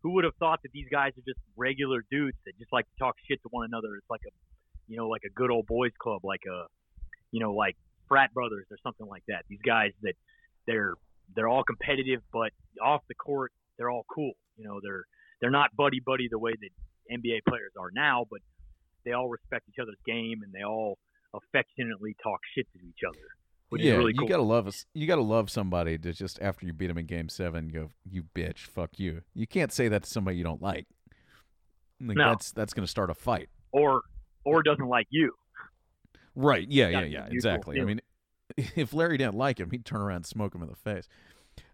[0.02, 2.96] "Who would have thought that these guys are just regular dudes that just like to
[2.98, 3.96] talk shit to one another?
[3.96, 4.30] It's like a,
[4.88, 6.66] you know, like a good old boys club, like a,
[7.32, 7.76] you know, like
[8.08, 9.44] frat brothers or something like that.
[9.48, 10.14] These guys that
[10.66, 10.94] they're
[11.34, 12.52] they're all competitive, but
[12.82, 14.32] off the court they're all cool.
[14.56, 15.04] You know, they're
[15.40, 18.40] they're not buddy buddy the way that NBA players are now, but
[19.04, 20.98] they all respect each other's game and they all
[21.34, 23.18] affectionately talk shit to each other,
[23.68, 24.86] which yeah, is really you gotta love us.
[24.94, 28.24] You gotta love somebody to just after you beat them in Game Seven, go, "You
[28.34, 30.86] bitch, fuck you." You can't say that to somebody you don't like.
[32.00, 32.30] Like, No.
[32.30, 33.48] That's that's gonna start a fight.
[33.72, 34.02] or
[34.44, 35.32] or doesn't like you.
[36.34, 36.66] Right.
[36.68, 37.26] Yeah, yeah, yeah.
[37.30, 37.80] Exactly.
[37.80, 38.00] I mean,
[38.76, 41.08] if Larry didn't like him, he'd turn around and smoke him in the face.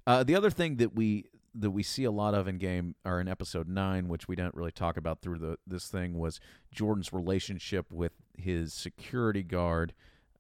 [0.07, 3.21] Uh, the other thing that we that we see a lot of in game or
[3.21, 6.41] in episode nine, which we didn't really talk about through the this thing, was
[6.73, 9.93] Jordan's relationship with his security guard.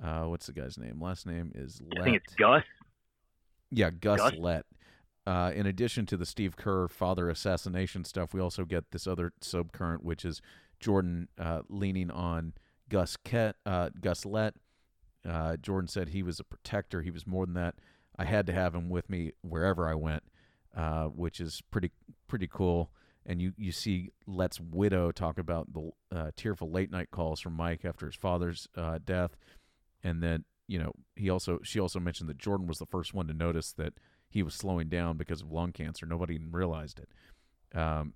[0.03, 1.01] Uh, what's the guy's name?
[1.01, 2.05] Last name is I Lett.
[2.05, 2.65] think it's Gus.
[3.71, 4.35] Yeah, Gus, Gus?
[4.37, 4.67] Lett.
[5.25, 9.33] Uh, in addition to the Steve Kerr father assassination stuff, we also get this other
[9.41, 10.43] subcurrent, which is
[10.81, 12.55] Jordan uh, leaning on
[12.89, 14.55] Gus Ket, uh, Gus Lett.
[15.29, 17.03] Uh, Jordan said he was a protector.
[17.03, 17.77] He was more than that.
[18.19, 20.23] I had to have him with me wherever I went,
[20.77, 21.91] uh, which is pretty
[22.29, 22.91] pretty cool.
[23.25, 27.53] And you, you see Lett's widow talk about the uh, tearful late night calls from
[27.55, 29.37] Mike after his father's uh, death,
[30.03, 33.29] and then you know he also she also mentioned that Jordan was the first one
[33.29, 33.95] to notice that
[34.29, 36.05] he was slowing down because of lung cancer.
[36.05, 37.79] Nobody even realized it.
[37.79, 38.15] Um,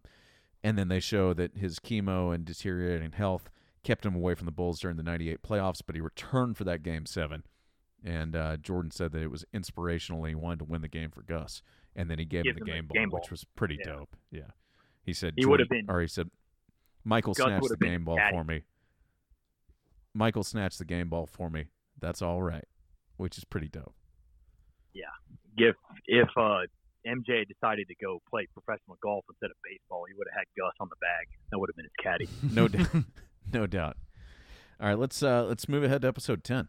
[0.64, 3.50] and then they show that his chemo and deteriorating health
[3.86, 6.82] kept him away from the Bulls during the 98 playoffs, but he returned for that
[6.82, 7.44] game seven.
[8.04, 11.10] And uh, Jordan said that it was inspirational and he wanted to win the game
[11.10, 11.62] for Gus.
[11.94, 13.92] And then he gave him the game the ball, game which was pretty Yeah.
[13.92, 14.16] dope.
[14.30, 14.50] Yeah.
[15.02, 16.30] He said, He would have been- or he said,
[17.04, 18.36] Michael Gus snatched the game ball caddy.
[18.36, 18.62] for me.
[20.14, 21.66] Michael snatched the game ball for me.
[22.00, 22.64] That's all right,
[23.16, 23.94] which is pretty dope.
[24.92, 25.04] Yeah.
[25.56, 25.76] If
[26.06, 26.66] if uh,
[27.06, 30.72] MJ decided to go play professional golf instead of baseball, he would have had Gus
[30.80, 31.28] on the bag.
[31.50, 32.28] That would have been his caddy.
[32.54, 32.88] no doubt
[33.52, 33.96] no doubt.
[34.80, 36.68] All right let's uh let's move ahead to episode 10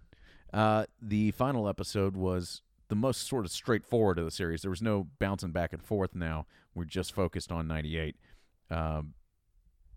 [0.53, 4.61] uh the final episode was the most sort of straightforward of the series.
[4.61, 6.45] There was no bouncing back and forth now.
[6.73, 8.15] We're just focused on 98
[8.71, 9.13] um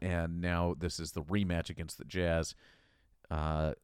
[0.02, 2.54] and now this is the rematch against the jazz
[3.30, 3.74] uh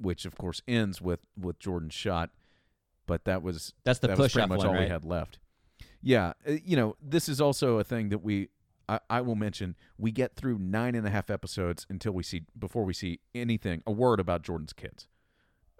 [0.00, 2.30] which of course ends with with jordan's shot
[3.08, 4.84] but that was That's the that was push pretty up much one, all right?
[4.84, 5.38] we had left.
[6.00, 8.50] Yeah, uh, you know, this is also a thing that we
[8.88, 9.76] I, I will mention.
[9.98, 13.82] We get through nine and a half episodes until we see before we see anything
[13.86, 15.08] a word about Jordan's kids,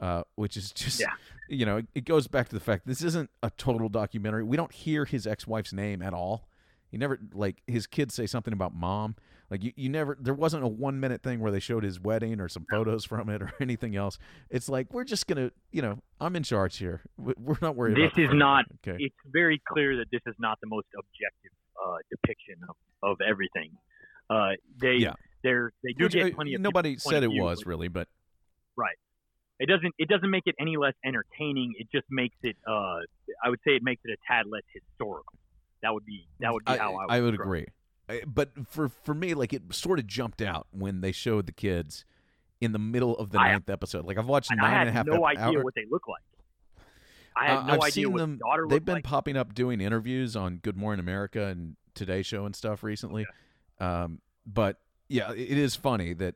[0.01, 1.07] uh, which is just Yeah.
[1.49, 4.43] you know it, it goes back to the fact this isn't a total documentary.
[4.45, 6.49] We don't hear his ex wife's name at all.
[6.91, 9.17] He never like his kids say something about mom.
[9.51, 12.41] Like you, you never there wasn't a one minute thing where they showed his wedding
[12.41, 14.19] or some photos from it or anything else.
[14.51, 17.03] It's like we're just gonna you know I'm in charge here.
[17.17, 17.97] We- We're not worried.
[17.97, 18.97] This is not- okay.
[19.03, 23.71] It's very clear that this is not the most objective uh, depiction of, of everything.
[24.29, 25.15] Uh, they Yeah.
[25.43, 27.89] they're they do Which, get uh, plenty of nobody said it view, was but really,
[27.89, 28.09] but
[28.77, 28.97] right.
[29.61, 31.75] It doesn't it doesn't make it any less entertaining.
[31.79, 32.99] It just makes it uh,
[33.43, 35.39] I would say it makes it a tad less historical.
[35.83, 37.67] That would be that would be I, how I would, I would agree.
[38.27, 42.05] But for for me, like it sort of jumped out when they showed the kids
[42.61, 44.05] in the middle of the I- ninth episode.
[44.05, 45.85] Like I've watched And nine I had and a half no idea hour- what they
[45.91, 46.23] look like.
[47.37, 48.39] I had Uh, no I've idea seen what them.
[48.39, 49.05] daughter They've been like.
[49.05, 53.27] popping up doing interviews on Good Morning America and Today Show and stuff recently.
[53.79, 56.35] Um, but yeah, it is funny that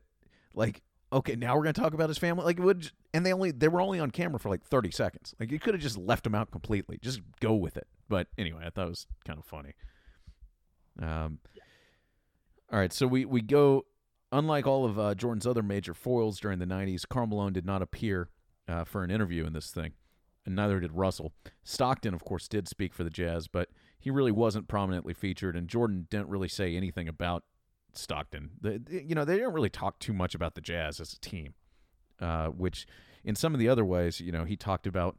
[0.53, 0.81] like
[1.11, 2.45] okay, now we're gonna talk about his family.
[2.45, 5.35] Like would, and they only they were only on camera for like thirty seconds.
[5.39, 6.97] Like you could have just left him out completely.
[7.01, 7.87] Just go with it.
[8.09, 9.73] But anyway, I thought it was kind of funny.
[11.01, 11.39] Um,
[12.71, 13.85] all right, so we we go.
[14.31, 17.83] Unlike all of uh, Jordan's other major foils during the '90s, Karl Malone did not
[17.83, 18.29] appear
[18.67, 19.93] uh, for an interview in this thing,
[20.45, 21.33] and neither did Russell.
[21.63, 25.67] Stockton, of course, did speak for the Jazz, but he really wasn't prominently featured, and
[25.67, 27.43] Jordan didn't really say anything about
[27.93, 28.51] Stockton.
[28.59, 31.53] The, you know, they didn't really talk too much about the Jazz as a team,
[32.19, 32.87] uh, which
[33.23, 35.17] in some of the other ways, you know, he talked about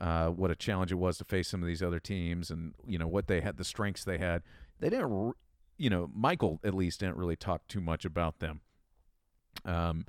[0.00, 2.98] uh, what a challenge it was to face some of these other teams and, you
[2.98, 4.42] know, what they had, the strengths they had.
[4.80, 5.34] They didn't,
[5.78, 8.60] you know, Michael at least didn't really talk too much about them.
[9.64, 10.06] Um,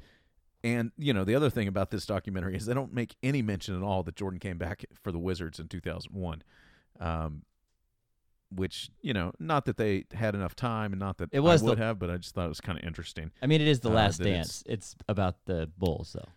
[0.63, 3.75] and, you know, the other thing about this documentary is they don't make any mention
[3.75, 6.41] at all that Jordan came back for the Wizards in 2001.
[6.99, 7.43] Um,
[8.53, 11.65] which you know, not that they had enough time, and not that It was I
[11.65, 13.31] would the- have, but I just thought it was kind of interesting.
[13.41, 14.63] I mean, it is the Uh, last dance.
[14.65, 16.29] It's about the Bulls, though,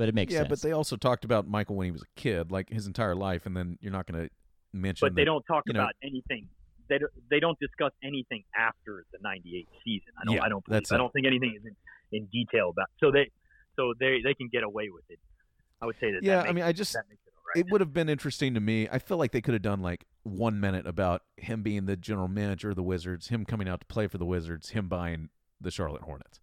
[0.00, 0.44] but it makes sense.
[0.46, 0.62] yeah, sense.
[0.62, 3.44] but they also talked about Michael when he was a kid, like his entire life,
[3.44, 4.30] and then you're not going to
[4.72, 5.06] mention.
[5.06, 6.48] but they that- don't talk you know- about anything.
[6.88, 10.08] They don't, they don't discuss anything after the '98 season.
[10.18, 10.34] I don't.
[10.36, 10.64] Yeah, I don't.
[10.64, 11.76] Believe, that's I don't think anything is in,
[12.18, 12.88] in detail about.
[12.98, 13.30] So they,
[13.76, 15.18] so they they can get away with it.
[15.82, 16.24] I would say that.
[16.24, 17.64] Yeah, that I mean, I just that makes it all right.
[17.64, 18.88] it would have been interesting to me.
[18.90, 22.26] I feel like they could have done like one minute about him being the general
[22.26, 25.28] manager of the Wizards, him coming out to play for the Wizards, him buying
[25.60, 26.40] the Charlotte Hornets,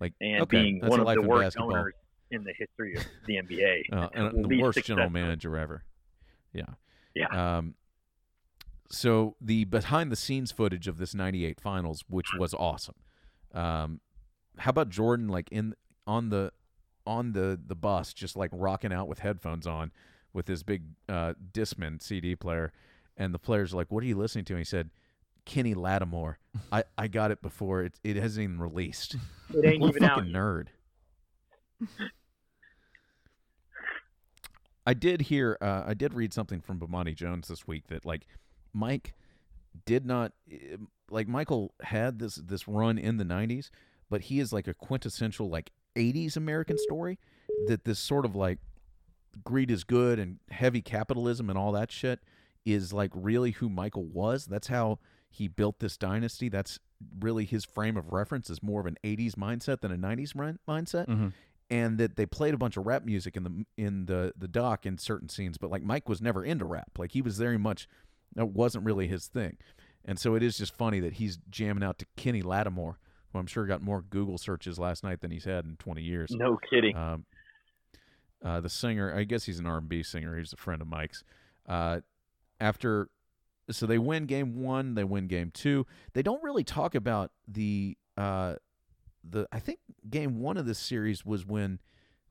[0.00, 1.76] like and okay, being that's one a of life the in worst basketball.
[1.76, 1.94] owners
[2.30, 3.82] in the history of the NBA.
[3.92, 5.84] uh, and the worst general manager ever.
[6.52, 6.64] Yeah.
[7.14, 7.58] Yeah.
[7.58, 7.74] Um,
[8.90, 12.94] so the behind the scenes footage of this 98 finals, which was awesome.
[13.52, 14.00] Um,
[14.58, 15.74] how about Jordan like in
[16.06, 16.52] on the
[17.06, 19.92] on the the bus just like rocking out with headphones on
[20.32, 22.72] with his big uh Discman CD player
[23.16, 24.90] and the players are like, "What are you listening to?" And he said,
[25.44, 26.38] "Kenny Lattimore.
[26.72, 29.16] I I got it before it it hasn't even released."
[29.54, 30.24] It ain't What a even out.
[30.24, 30.68] nerd.
[34.86, 38.26] I did hear, uh, I did read something from Bomani Jones this week that like
[38.72, 39.12] Mike
[39.84, 40.76] did not eh,
[41.10, 43.70] like Michael had this this run in the '90s,
[44.08, 47.18] but he is like a quintessential like '80s American story.
[47.66, 48.58] That this sort of like
[49.44, 52.20] greed is good and heavy capitalism and all that shit
[52.64, 54.46] is like really who Michael was.
[54.46, 54.98] That's how
[55.30, 56.48] he built this dynasty.
[56.48, 56.78] That's
[57.20, 60.58] really his frame of reference is more of an 80s mindset than a 90s min-
[60.68, 61.32] mindset Mhm.
[61.70, 64.86] And that they played a bunch of rap music in the in the the doc
[64.86, 67.88] in certain scenes but like Mike was never into rap like he was very much
[68.34, 69.56] that wasn't really his thing
[70.04, 72.98] and so it is just funny that he's jamming out to Kenny Lattimore
[73.32, 76.30] who I'm sure got more Google searches last night than he's had in 20 years
[76.30, 76.96] No kidding.
[76.96, 77.26] um,
[78.44, 80.38] uh, the singer, I guess he's an R&B singer.
[80.38, 81.24] He's a friend of Mike's.
[81.68, 82.00] Uh,
[82.60, 83.08] after,
[83.68, 85.86] so they win game one, they win game two.
[86.12, 88.54] They don't really talk about the uh,
[89.30, 89.46] the.
[89.52, 91.80] I think game one of this series was when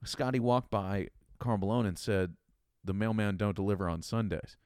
[0.04, 1.08] Scottie walked by
[1.40, 2.36] Karl Malone and said,
[2.84, 4.58] "The mailman don't deliver on Sundays."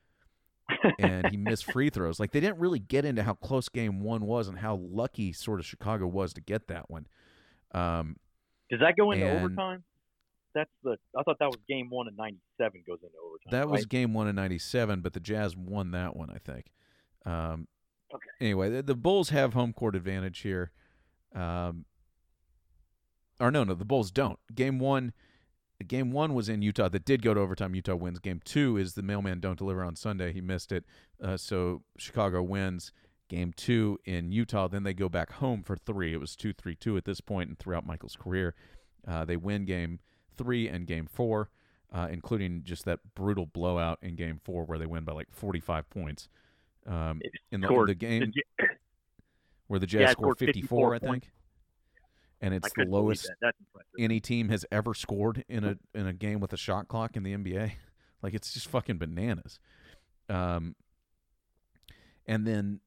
[1.00, 2.20] and he missed free throws.
[2.20, 5.60] Like they didn't really get into how close game one was and how lucky sort
[5.60, 7.08] of Chicago was to get that one.
[7.74, 8.16] Um,
[8.70, 9.84] Does that go into and- overtime?
[10.54, 10.98] That's the.
[11.18, 13.52] I thought that was game one of '97 goes into overtime.
[13.52, 16.66] That was game one in '97, but the Jazz won that one, I think.
[17.26, 17.68] Um,
[18.14, 18.28] Okay.
[18.42, 20.72] Anyway, the, the Bulls have home court advantage here.
[21.34, 21.86] Um,
[23.42, 24.40] or no, no, the Bulls don't.
[24.54, 25.14] Game one,
[25.88, 26.90] game one was in Utah.
[26.90, 27.76] That did go to overtime.
[27.76, 28.20] Utah wins.
[28.20, 30.32] Game two is the mailman don't deliver on Sunday.
[30.32, 30.86] He missed it,
[31.22, 32.92] uh, so Chicago wins.
[33.28, 34.68] Game two in Utah.
[34.68, 36.14] Then they go back home for three.
[36.14, 38.54] It was two, three, two at this point, and throughout Michael's career,
[39.08, 40.00] uh, they win game
[40.38, 41.50] three and game four,
[41.94, 45.90] uh, including just that brutal blowout in game four where they win by like 45
[45.90, 46.28] points.
[46.86, 47.22] Um,
[47.52, 48.34] in the, the game
[49.68, 51.28] where the Jazz Yeah, scored scored 54, 54 I points.
[52.42, 53.30] And it's the lowest.
[54.00, 57.24] Any team has ever scored in a in a game with a shot clock in
[57.24, 57.74] the NBA.
[58.24, 59.60] Like it's just fucking bananas.
[60.30, 60.76] Um,
[62.28, 62.82] and then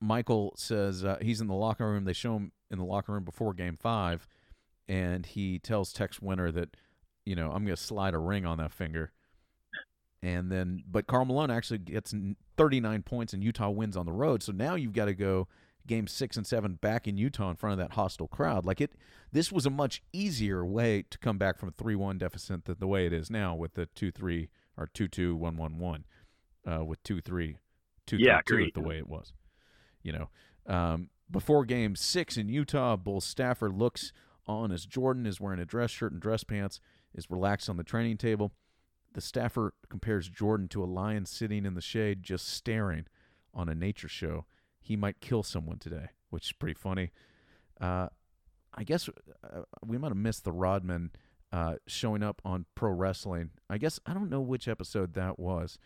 [0.00, 2.04] Michael says uh, he's in the locker room.
[2.04, 4.26] They show him in the locker room before Game Five,
[4.88, 6.76] and he tells Tex Winter that
[7.24, 9.12] you know I'm going to slide a ring on that finger.
[10.22, 12.14] And then, but Karl Malone actually gets
[12.58, 14.42] 39 points, and Utah wins on the road.
[14.42, 15.48] So now you've got to go
[15.90, 18.64] game six and seven back in Utah in front of that hostile crowd.
[18.64, 18.92] Like it,
[19.32, 22.86] this was a much easier way to come back from a three-one deficit than the
[22.86, 26.04] way it is now with the two-three or two-two-one-one-one,
[26.64, 27.58] uh, with two-three,
[28.06, 29.32] two-three-two Yeah, the way it was.
[30.02, 30.30] You know,
[30.66, 34.12] um, before game six in Utah, Bull staffer looks
[34.46, 36.80] on as Jordan is wearing a dress shirt and dress pants,
[37.14, 38.52] is relaxed on the training table.
[39.12, 43.06] The staffer compares Jordan to a lion sitting in the shade, just staring
[43.52, 44.46] on a nature show.
[44.80, 47.10] He might kill someone today, which is pretty funny.
[47.80, 48.08] Uh,
[48.74, 49.08] I guess
[49.44, 51.10] uh, we might have missed the Rodman
[51.52, 53.50] uh, showing up on pro wrestling.
[53.68, 55.78] I guess I don't know which episode that was.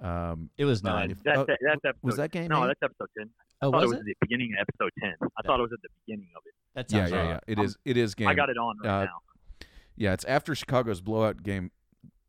[0.00, 1.10] Um, It was Uh, not.
[1.10, 2.48] if- that's, oh, that's episode, was that game?
[2.48, 2.68] No, eight?
[2.68, 3.30] that's episode ten.
[3.62, 4.04] oh, I thought was it was it?
[4.06, 5.14] the beginning of episode ten.
[5.38, 6.54] I thought it was at the beginning of it.
[6.74, 7.40] That yeah, yeah, yeah.
[7.46, 7.76] It I'm- is.
[7.84, 8.26] It is game.
[8.28, 9.18] I got it on right Uh, now.
[9.96, 11.70] Yeah, it's after Chicago's blowout game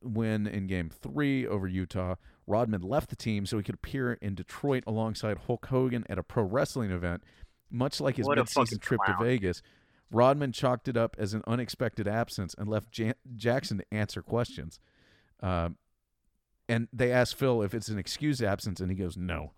[0.04, 2.16] win in game three over Utah.
[2.48, 6.24] Rodman left the team so he could appear in Detroit alongside Hulk Hogan at a
[6.24, 7.24] pro wrestling event.
[7.72, 9.16] Much like his What midseason trip to.
[9.20, 9.62] Vegas,
[10.12, 14.80] Rodman chalked it up as an unexpected absence and left Jan- Jackson to answer questions.
[15.42, 15.78] Um,
[16.70, 19.54] and they asked Phil if it's an excused absence, and he goes no.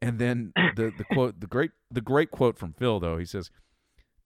[0.00, 3.50] And then the the quote, the great the great quote from Phil though, he says,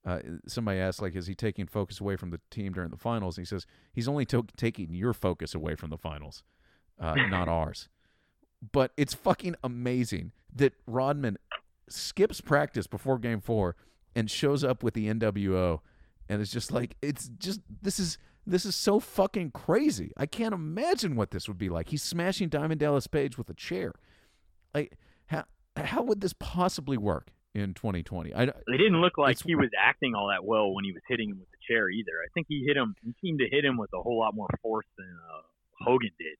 [0.06, 3.38] uh, somebody asked like, is he taking focus away from the team during the finals?
[3.38, 6.42] And he says he's only to- taking your focus away from the finals,
[7.00, 7.88] uh, not ours.
[8.72, 11.38] But it's fucking amazing that Rodman
[11.88, 13.76] skips practice before Game Four
[14.14, 15.80] and shows up with the NWO,
[16.28, 20.12] and it's just like it's just this is this is so fucking crazy.
[20.16, 21.88] I can't imagine what this would be like.
[21.88, 23.92] He's smashing Diamond Dallas Page with a chair.
[24.74, 24.96] Like
[25.26, 25.44] how
[25.76, 28.34] how would this possibly work in 2020?
[28.34, 31.30] I It didn't look like he was acting all that well when he was hitting
[31.30, 32.12] him with the chair either.
[32.24, 32.94] I think he hit him.
[33.02, 35.42] He seemed to hit him with a whole lot more force than uh,
[35.84, 36.36] Hogan did.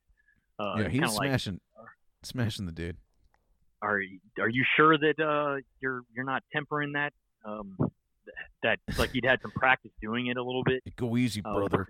[0.59, 1.51] Uh, yeah, he was kinda like,
[2.27, 2.97] smashing the dude.
[3.83, 7.12] are you- are you sure that uh, you're you're not tempering that?
[7.45, 7.77] Um,
[8.62, 10.83] that like he'd had some practice doing it a little bit.
[10.97, 11.55] Go easy, Oh.
[11.55, 11.89] brother.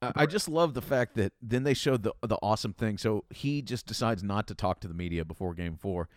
[0.00, 2.98] I I just love the fact that then they showed the the awesome thing.
[2.98, 6.08] So he just decides not to talk to the media before Game Four,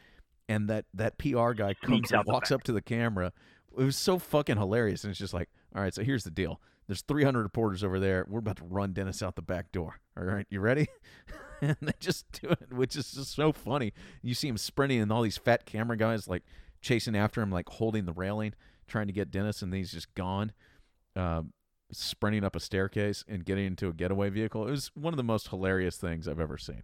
[0.47, 3.31] and that that PR guy comes and walks up to the camera.
[3.77, 6.61] It was so fucking hilarious, and it's just like, all right, so here's the deal.
[6.87, 8.25] There's 300 reporters over there.
[8.27, 9.99] We're about to run Dennis out the back door.
[10.17, 10.87] All right, you ready?
[11.61, 13.93] and they just do it, which is just so funny.
[14.21, 16.43] You see him sprinting, and all these fat camera guys like
[16.81, 18.53] chasing after him, like holding the railing,
[18.87, 20.51] trying to get Dennis, and he's just gone.
[21.15, 21.53] Um,
[21.91, 24.67] sprinting up a staircase and getting into a getaway vehicle.
[24.67, 26.83] It was one of the most hilarious things I've ever seen.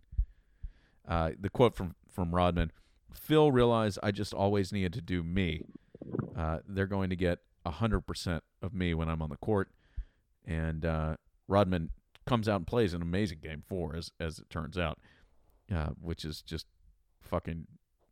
[1.07, 2.71] Uh, the quote from from Rodman:
[3.13, 5.63] "Phil realized I just always needed to do me.
[6.35, 9.69] Uh, they're going to get hundred percent of me when I'm on the court."
[10.45, 11.15] And uh,
[11.47, 11.89] Rodman
[12.25, 14.97] comes out and plays an amazing game four, as as it turns out,
[15.73, 16.65] uh, which is just
[17.21, 17.67] fucking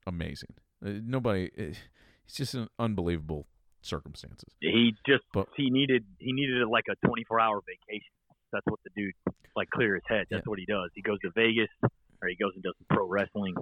[0.07, 0.53] amazing.
[0.85, 1.77] Uh, nobody, it,
[2.25, 3.47] it's just an unbelievable
[3.81, 4.53] circumstances.
[4.61, 8.11] He just But- he needed he needed like a 24 hour vacation.
[8.51, 9.13] That's what the dude
[9.55, 10.25] like clear his head.
[10.29, 10.49] That's Yeah.
[10.49, 10.89] what he does.
[10.95, 11.69] He goes to Vegas
[12.21, 13.55] or he goes and does some pro wrestling,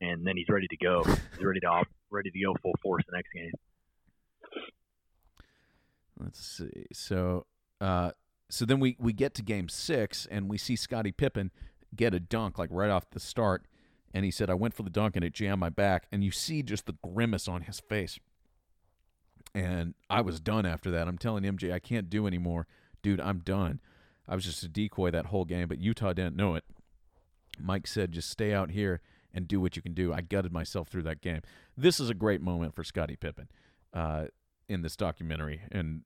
[0.00, 1.02] and then he's ready to go.
[1.04, 3.50] He's ready to ready to go full force the next game.
[6.18, 6.86] Let's see.
[6.92, 7.46] So,
[7.84, 8.12] uh,
[8.48, 11.50] so then we we get to game six, and we see Scottie Pippen
[11.94, 13.66] get a dunk like right off the start,
[14.14, 16.30] and he said, "I went for the dunk and it jammed my back," and you
[16.30, 18.18] see just the grimace on his face.
[19.54, 21.06] And I was done after that.
[21.06, 22.66] I'm telling MJ, I can't do anymore,
[23.02, 23.20] dude.
[23.20, 23.80] I'm done.
[24.26, 26.64] I was just a decoy that whole game, but Utah didn't know it.
[27.58, 29.00] Mike said, just stay out here
[29.32, 30.12] and do what you can do.
[30.12, 31.42] I gutted myself through that game.
[31.76, 33.48] This is a great moment for Scottie Pippen
[33.92, 34.26] uh,
[34.68, 35.60] in this documentary.
[35.70, 36.02] And,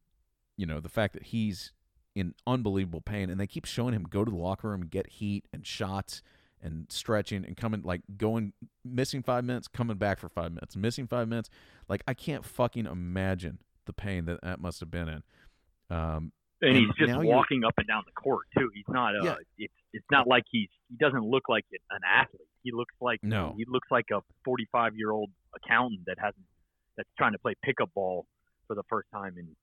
[0.58, 1.72] you know, the fact that he's
[2.14, 5.46] in unbelievable pain and they keep showing him go to the locker room get heat
[5.52, 6.20] and shots
[6.60, 8.52] and stretching and coming, like going,
[8.84, 11.48] missing five minutes, coming back for five minutes, missing five minutes.
[11.88, 15.22] Like, I can't fucking imagine the pain that that must have been in.
[15.90, 18.68] Um, And And he's just walking up and down the court too.
[18.74, 19.14] He's not.
[19.14, 19.34] Uh, Yeah.
[19.56, 22.48] It's it's not like he's he doesn't look like an athlete.
[22.64, 23.54] He looks like No.
[23.56, 26.44] He looks like a 45 year old accountant that hasn't
[26.96, 28.26] that's trying to play pickup ball
[28.66, 29.54] for the first time in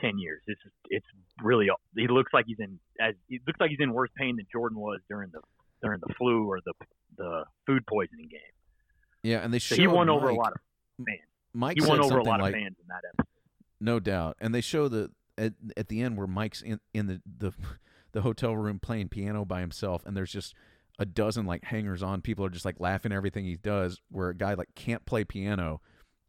[0.00, 0.42] 10 years.
[0.46, 1.06] It's it's
[1.42, 4.46] really he looks like he's in as he looks like he's in worse pain than
[4.52, 5.40] Jordan was during the
[5.82, 6.72] during the flu or the
[7.16, 8.40] the food poisoning game.
[9.22, 10.58] yeah, and they So he won over a lot of
[11.06, 11.20] fans.
[11.54, 13.28] Mike He won over a lot like, of fans in that episode.
[13.80, 14.36] No doubt.
[14.40, 17.52] And they show the at, at the end where Mike's in, in the, the
[18.12, 20.54] the hotel room playing piano by himself and there's just
[20.98, 22.20] a dozen like hangers on.
[22.22, 25.24] People are just like laughing at everything he does where a guy like can't play
[25.24, 25.80] piano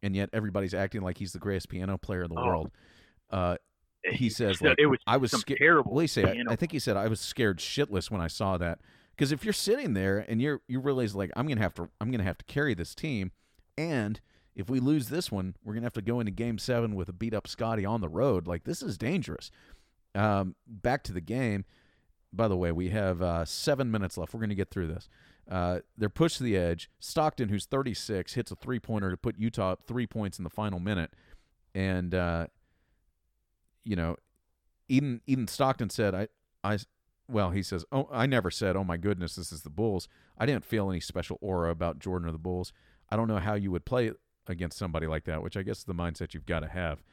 [0.04, 2.46] and yet everybody's acting like he's the greatest piano player in the Oh.
[2.46, 2.72] world.
[3.30, 3.58] Uh
[4.10, 5.60] he says like it was I was scared.
[5.60, 5.92] terrible.
[5.94, 6.24] What he say?
[6.24, 8.80] I, I think he said I was scared shitless when I saw that.
[9.12, 12.12] Because if you're sitting there and you're you realize like I'm gonna have to I'm
[12.12, 13.32] gonna have to carry this team,
[13.78, 14.22] and
[14.56, 17.14] if we lose this one, we're gonna have to go into Game Seven with a
[17.14, 18.48] beat up Scottie on the road.
[18.48, 19.52] Like this is dangerous.
[20.16, 21.66] Um, back to the game.
[22.32, 24.34] By the way, we have uh, seven minutes left.
[24.34, 25.10] We're gonna get through this.
[25.50, 26.90] Uh, they're pushed to the edge.
[27.00, 30.50] Stockton, who's 36, hits a three pointer to put Utah up three points in the
[30.50, 31.12] final minute,
[31.74, 32.48] and uh,
[33.88, 34.18] you know,
[34.90, 36.28] Eden even Stockton said, "I,
[36.64, 36.78] I,
[37.30, 40.08] well, he says, oh, I never said, oh my goodness, this is the Bulls.
[40.38, 42.72] I didn't feel any special aura about Jordan or the Bulls.
[43.10, 44.12] I don't know how you would play
[44.48, 47.04] against somebody like that, which I guess is the mindset you've got to have.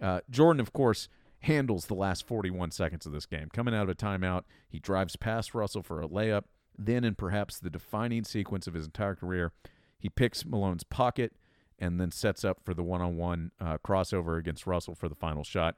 [0.00, 1.08] Uh, Jordan, of course,
[1.40, 3.48] handles the last 41 seconds of this game.
[3.52, 6.44] Coming out of a timeout, he drives past Russell for a layup.
[6.78, 9.52] Then, in perhaps the defining sequence of his entire career,
[9.98, 11.32] he picks Malone's pocket
[11.78, 15.76] and then sets up for the one-on-one uh, crossover against Russell for the final shot,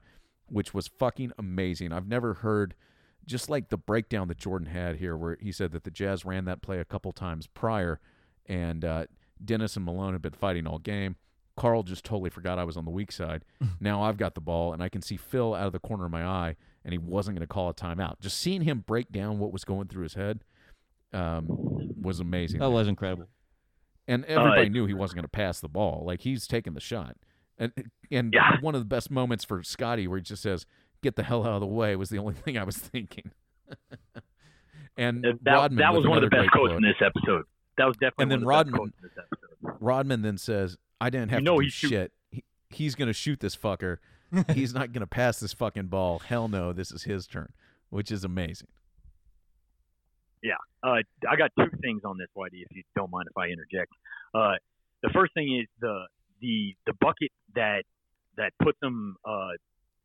[0.48, 1.92] which was fucking amazing.
[1.92, 2.74] I've never heard
[3.26, 6.44] just like the breakdown that Jordan had here, where he said that the Jazz ran
[6.46, 8.00] that play a couple times prior,
[8.46, 9.06] and uh,
[9.44, 11.16] Dennis and Malone had been fighting all game.
[11.56, 13.44] Karl just totally forgot I was on the weak side.
[13.80, 16.10] now I've got the ball, and I can see Phil out of the corner of
[16.10, 18.20] my eye, and he wasn't going to call a timeout.
[18.20, 20.44] Just seeing him break down what was going through his head
[21.12, 21.46] um,
[22.00, 22.60] was amazing.
[22.60, 23.28] That was incredible.
[24.06, 26.04] And everybody uh, knew he wasn't going to pass the ball.
[26.06, 27.16] Like he's taking the shot.
[27.58, 27.72] And
[28.10, 28.56] and yeah.
[28.60, 30.64] one of the best moments for Scottie where he just says,
[31.02, 33.32] "Get the hell out of the way," was the only thing I was thinking.
[34.96, 36.82] and that, Rodman that was one of the best quotes quote.
[36.82, 37.44] in this episode.
[37.76, 38.92] That was definitely and then the Rodman
[39.80, 42.12] Rodman then says, "I didn't have you know to do shit.
[42.30, 43.98] He, he's going to shoot this fucker.
[44.54, 46.20] he's not going to pass this fucking ball.
[46.20, 47.52] Hell no, this is his turn."
[47.90, 48.68] Which is amazing.
[50.42, 52.62] Yeah, uh, I got two things on this, Whitey.
[52.68, 53.90] If you don't mind if I interject,
[54.34, 54.52] uh,
[55.02, 56.04] the first thing is the
[56.40, 57.82] the the bucket that
[58.36, 59.16] that puts them.
[59.24, 59.56] Uh,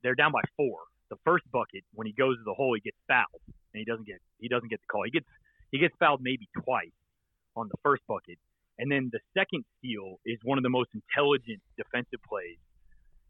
[0.04, 0.80] they're down by four.
[1.10, 4.06] The first bucket, when he goes to the hole, he gets fouled, and he doesn't
[4.06, 5.04] get he doesn't get the call.
[5.06, 5.28] He gets
[5.72, 6.96] he gets fouled maybe twice
[7.56, 8.38] on the first bucket,
[8.80, 12.58] and then the second steal is one of the most intelligent defensive plays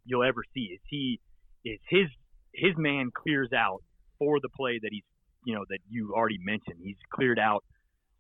[0.06, 0.72] you'll ever see.
[0.74, 1.20] Is he
[1.66, 2.08] is his
[2.54, 3.84] his man clears out
[4.20, 5.04] for the play that he's
[5.46, 6.80] you know that you already mentioned.
[6.82, 7.64] He's cleared out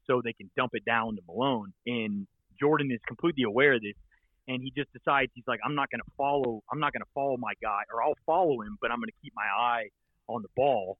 [0.07, 2.27] so they can dump it down to Malone, and
[2.59, 3.95] Jordan is completely aware of this,
[4.47, 7.13] and he just decides he's like, I'm not going to follow, I'm not going to
[7.13, 9.89] follow my guy, or I'll follow him, but I'm going to keep my eye
[10.27, 10.97] on the ball,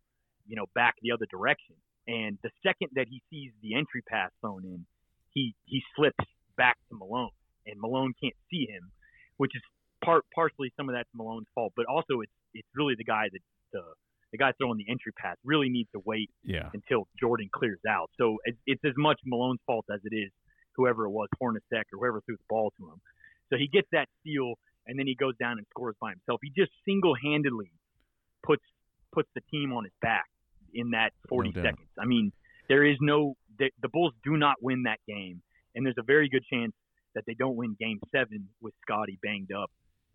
[0.48, 1.76] you know, back the other direction.
[2.08, 4.86] And the second that he sees the entry pass thrown in,
[5.34, 6.26] he he slips
[6.58, 7.32] back to Malone,
[7.66, 8.92] and Malone can't see him,
[9.38, 9.62] which is
[10.04, 13.40] part partially some of that's Malone's fault, but also it's it's really the guy that
[13.72, 13.82] the
[14.32, 16.70] the guy throwing the entry pass really needs to wait Yeah.
[16.74, 18.10] until Jordan clears out.
[18.18, 20.32] So it's, it's as much Malone's fault as it is
[20.76, 23.00] whoever it was, Hornacek or whoever threw the ball to him.
[23.54, 24.56] So he gets that steal,
[24.88, 26.40] and then he goes down and scores by himself.
[26.42, 27.72] He just single-handedly
[28.44, 28.64] puts
[29.12, 30.26] puts the team on his back
[30.74, 31.88] in that 40 No seconds.
[32.00, 32.32] I mean,
[32.68, 35.44] there is no the, the Bulls do not win that game,
[35.76, 36.74] and there's a very good chance
[37.14, 39.70] that they don't win Game Seven with Scottie banged up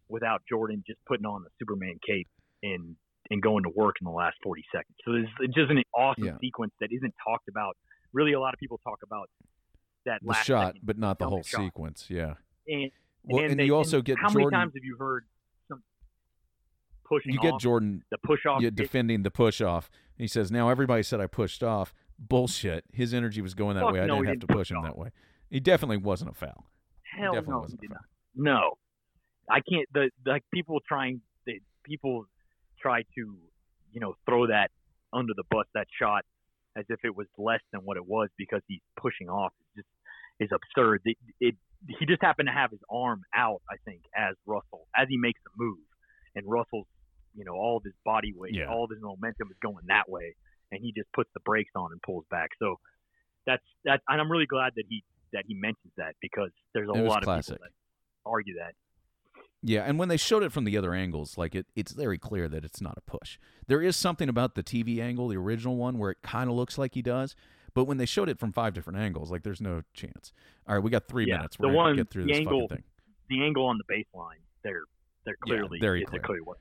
[0.09, 2.26] without Jordan just putting on the Superman cape
[2.64, 2.97] and
[3.30, 4.97] and going to work in the last 40 seconds.
[5.05, 6.39] So there's it's just an awesome Yeah.
[6.41, 7.76] sequence that isn't talked about.
[8.12, 9.30] Really, a lot of people talk about
[10.07, 11.61] that The last shot, but not the whole shot.
[11.61, 12.11] sequence.
[12.11, 12.34] Yeah.
[12.66, 12.91] And,
[13.24, 14.50] Well, and, they- you also and get how Jordan.
[14.50, 15.24] many times have you heard
[15.68, 15.82] some
[17.04, 18.62] pushing you get Jordan the push off?
[18.62, 19.90] it- defending the push off.
[20.16, 21.94] He says, "Now everybody said I pushed off.
[22.18, 22.84] Bullshit.
[22.92, 24.00] His energy was going that Fuck way.
[24.00, 24.84] I no, didn't have to didn't push push him off.
[24.84, 25.10] that way.
[25.50, 26.66] He definitely wasn't a foul.
[27.16, 28.00] Hell no, he did not.
[28.34, 28.78] No,
[29.48, 29.86] I can't.
[29.94, 32.26] The like people trying, they, people
[32.80, 34.70] try to, you know, throw that
[35.12, 36.24] under the bus that shot
[36.76, 39.52] as if it was less than what it was because he's pushing off.
[39.76, 39.88] It's just
[40.40, 41.02] is absurd.
[41.04, 41.54] It, it
[41.86, 45.40] he just happened to have his arm out, I think, as Russell as he makes
[45.44, 45.78] the move,
[46.34, 46.86] and Russell's,
[47.34, 48.66] you know, all of his body weight, Yeah.
[48.68, 50.34] all of his momentum is going that way,
[50.72, 52.50] and he just puts the brakes on and pulls back.
[52.58, 52.76] So
[53.46, 56.92] that's that, and I'm really glad that he that he mentions that because there's a
[56.92, 57.56] lot classic.
[57.56, 57.66] of people
[58.24, 58.74] that argue that.
[59.62, 62.48] Yeah, and when they showed it from the other angles, like it, it's very clear
[62.48, 63.38] that it's not a push.
[63.66, 66.78] There is something about the TV angle, the original one, where it kind of looks
[66.78, 67.34] like he does.
[67.74, 70.32] But when they showed it from five different angles, like there's no chance.
[70.66, 71.58] All right, we got three Yeah, minutes.
[71.58, 72.84] We're gonna one- get through the this angle- fucking thing.
[73.28, 74.82] The angle on the baseline, they're
[75.24, 76.22] they're Yeah, clearly very clear.
[76.22, 76.56] clear one.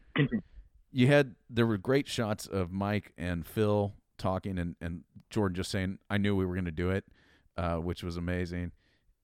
[0.92, 5.70] You had there were great shots of Mike and Phil talking and, and Jordan just
[5.72, 7.06] saying, I knew we were gonna do it,
[7.56, 8.72] uh, which was amazing.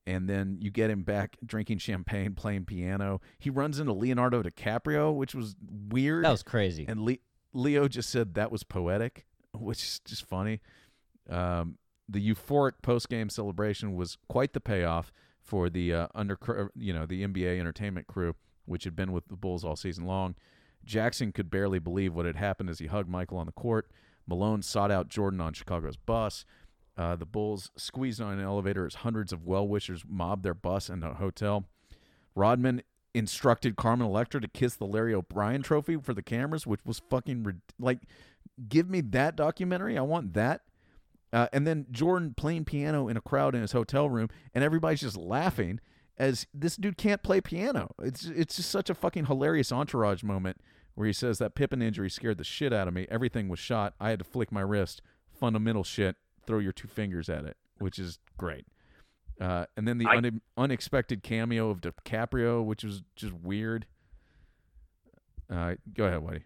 [0.05, 3.21] And then you get him back drinking champagne, playing piano.
[3.39, 5.55] He runs into Leonardo DiCaprio, which was
[5.89, 6.25] weird.
[6.25, 6.85] That was crazy.
[6.87, 7.17] and Le-
[7.53, 10.59] Leo just said that was poetic, which is just funny.
[11.29, 15.11] Um, the euphoric post game celebration was quite the payoff
[15.41, 16.37] for the uh, under
[16.75, 20.35] you know the NBA entertainment crew, which had been with the Bulls all season long.
[20.85, 23.89] Jackson could barely believe what had happened as he hugged Michael on the court.
[24.27, 26.45] Malone sought out Jordan on Chicago's bus.
[26.97, 30.89] Uh, the Bulls squeezed on an elevator as hundreds of well wishers mobbed their bus
[30.89, 31.65] into a hotel.
[32.35, 37.01] Rodman instructed Carmen Electra to kiss the Larry O'Brien trophy for the cameras, which was
[37.09, 37.99] fucking rid- like,
[38.67, 39.97] give me that documentary.
[39.97, 40.61] I want that.
[41.33, 45.01] Uh, and then Jordan playing piano in a crowd in his hotel room, and everybody's
[45.01, 45.79] just laughing
[46.17, 47.95] as this dude can't play piano.
[48.01, 50.57] It's it's just such a fucking hilarious entourage moment
[50.93, 53.07] where he says that Pippen injury scared the shit out of me.
[53.09, 53.95] Everything was shot.
[53.99, 55.01] I had to flick my wrist.
[55.31, 56.17] Fundamental shit.
[56.45, 58.67] Throw your two fingers at it, which is great.
[59.41, 63.87] Uh, and then the I- une- unexpected cameo of DiCaprio, which was just weird.
[65.49, 66.43] Uh, go ahead, Whitey.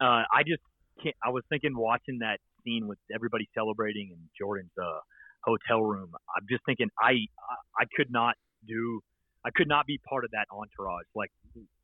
[0.00, 0.62] uh, I just
[1.02, 1.16] can't.
[1.24, 4.98] I was thinking watching that scene with everybody celebrating in Jordan's uh,
[5.44, 6.10] hotel room.
[6.36, 7.12] I'm just thinking I,
[7.78, 8.34] I could not
[8.66, 9.00] do.
[9.44, 11.06] I could not be part of that entourage.
[11.14, 11.30] Like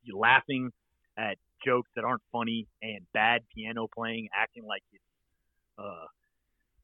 [0.02, 0.70] you laughing
[1.16, 5.02] at jokes that aren't funny and bad piano playing, acting like it's,
[5.78, 6.06] uh,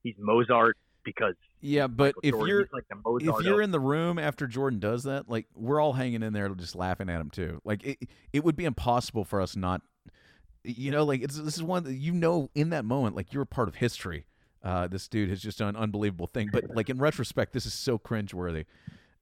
[0.02, 3.64] he's Mozart because Yeah, but Michael if Jordan, you're like the Mozart if you're of-
[3.64, 7.08] in the room after Jordan does that, like we're all hanging in there just laughing
[7.08, 7.60] at him too.
[7.64, 7.98] Like it,
[8.32, 9.82] it would be impossible for us not,
[10.76, 13.42] you know, like it's this is one that you know in that moment, like you're
[13.42, 14.26] a part of history.
[14.62, 17.72] Uh, this dude has just done an unbelievable thing, but like in retrospect, this is
[17.72, 18.66] so cringeworthy.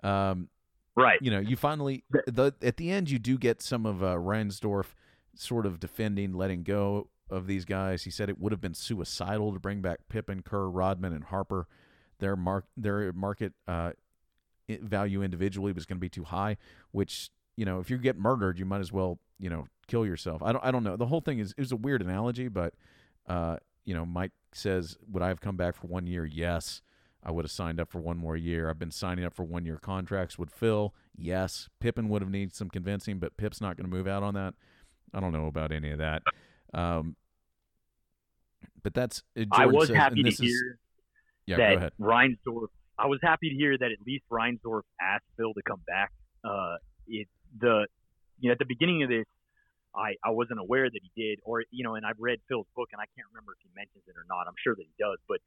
[0.03, 0.49] Um,
[0.97, 1.19] right.
[1.21, 4.95] you know, you finally the at the end you do get some of uh, Reinsdorf
[5.35, 8.05] sort of defending letting go of these guys.
[8.05, 11.67] He said it would have been suicidal to bring back Pippen, Kerr, Rodman, and Harper.
[12.19, 13.93] Their mark their market uh,
[14.69, 16.57] value individually was going to be too high.
[16.93, 20.43] Which you know, if you get murdered, you might as well you know kill yourself.
[20.43, 20.97] I don't I don't know.
[20.97, 22.75] The whole thing is is a weird analogy, but
[23.27, 26.83] uh, you know, Mike says, "Would I have come back for one year?" Yes.
[27.25, 28.71] I would have signed up for one more year.
[28.71, 30.39] I've been signing up for one year contracts.
[30.39, 30.95] Would Phil?
[31.17, 31.69] Yes.
[31.81, 34.55] Pippen would have needed some convincing, but Pip's not going to move out on that.
[35.13, 36.23] I don't know about any of that.
[36.73, 37.17] Um,
[38.83, 40.79] but that's uh, I was says- happy to is- hear
[41.47, 41.93] yeah, go that ahead.
[42.01, 42.69] Reinsdorf.
[42.99, 46.13] I was happy to hear that at least Reinsdorf asked Phil to come back.
[46.45, 46.77] Uh,
[47.09, 47.27] it
[47.59, 47.87] the
[48.39, 49.27] you know at the beginning of this,
[49.95, 52.89] I I wasn't aware that he did, or you know, and I've read Phil's book,
[52.93, 54.47] and I can't remember if he mentions it or not.
[54.47, 55.39] I'm sure that he does, but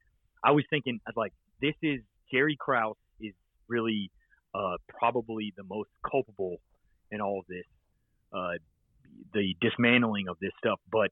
[0.42, 2.00] I was thinking, I was like, this is
[2.32, 3.34] Jerry Krause is
[3.68, 4.10] really
[4.54, 6.56] uh, probably the most culpable
[7.10, 7.66] in all of this,
[8.32, 8.58] uh,
[9.34, 11.10] the dismantling of this stuff, but.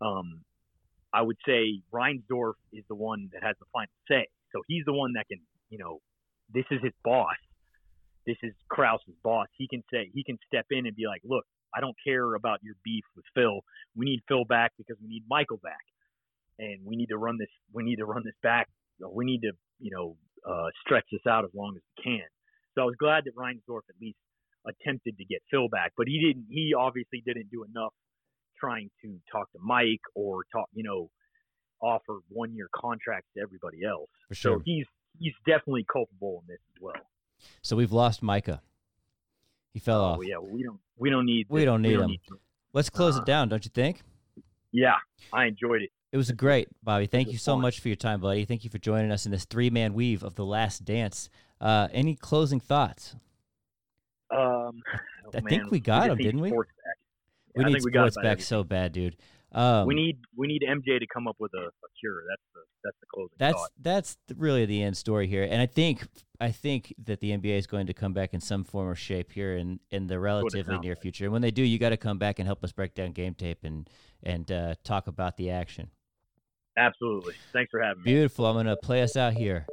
[0.00, 0.40] Um,
[1.12, 4.26] I would say Reinsdorf is the one that has the final say.
[4.52, 5.98] So he's the one that can, you know,
[6.52, 7.36] this is his boss.
[8.30, 9.48] This is Krause's boss.
[9.58, 12.60] He can say he can step in and be like, look, I don't care about
[12.62, 13.58] your beef with Phil.
[13.96, 15.82] We need Phil back because we need Michael back,
[16.60, 17.50] and we need to run this.
[17.72, 18.68] We need to run this back.
[19.00, 20.16] We need to, you know,
[20.48, 22.28] uh, stretch this out as long as we can.
[22.76, 24.18] So I was glad that Reinsdorf at least
[24.64, 26.46] attempted to get Phil back, but he didn't.
[26.48, 27.92] He obviously didn't do enough
[28.60, 31.10] trying to talk to Mike or talk, you know,
[31.82, 34.10] offer one year contracts to everybody else.
[34.30, 34.58] Sure.
[34.58, 34.86] So he's
[35.18, 37.09] he's definitely culpable in this as well.
[37.62, 38.60] So we've lost Micah.
[39.72, 40.18] He fell off.
[40.18, 41.66] Oh yeah, we don't we don't need We this.
[41.66, 42.10] don't need him.
[42.28, 42.38] to-
[42.72, 44.02] Let's close Uh, it down, don't you think?
[44.72, 44.94] yeah,
[45.32, 45.90] I enjoyed it.
[46.12, 47.06] It was great, Bobby.
[47.06, 47.62] Thank you so fun.
[47.62, 48.44] much for your time, buddy.
[48.44, 51.30] Thank you for joining us in this three man weave of the last dance.
[51.60, 53.14] Uh, any closing thoughts?
[54.30, 56.50] Um, oh, I man, think we got just him, didn't we?
[56.50, 56.58] back.
[56.58, 56.64] We
[57.56, 59.16] Yeah, I need think we got sports about back so bad, dude.
[59.52, 62.22] Um, we need we need MJ to come up with a, a cure.
[62.28, 63.70] That's the that's the closing that's thought.
[63.80, 66.06] that's really the end story here, and I think
[66.40, 69.32] I think that the NBA is going to come back in some form or shape
[69.32, 71.02] here in in the relatively near like.
[71.02, 71.24] future.
[71.24, 73.34] And when they do, you got to come back and help us break down game
[73.34, 73.90] tape and
[74.22, 75.90] and uh, talk about the action.
[76.78, 77.34] Absolutely.
[77.52, 78.12] Thanks for having me.
[78.12, 78.46] Beautiful.
[78.46, 79.66] I'm gonna play us out here.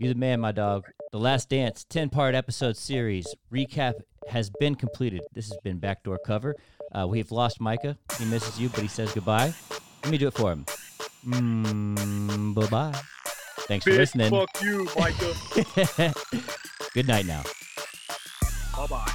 [0.00, 0.86] You the man, my dog.
[1.12, 3.92] The Last Dance, 10 part episode series recap
[4.30, 5.20] has been completed.
[5.34, 6.56] This has been Backdoor Cover.
[6.90, 7.98] Uh, we have lost Micah.
[8.18, 9.52] He misses you, but he says goodbye.
[10.02, 10.64] Let me do it for him.
[11.26, 12.98] Mm, bye bye.
[13.68, 14.30] Thanks for listening.
[14.30, 16.14] fuck you, Micah.
[16.94, 17.42] Good night now.
[18.74, 19.12] bye bye.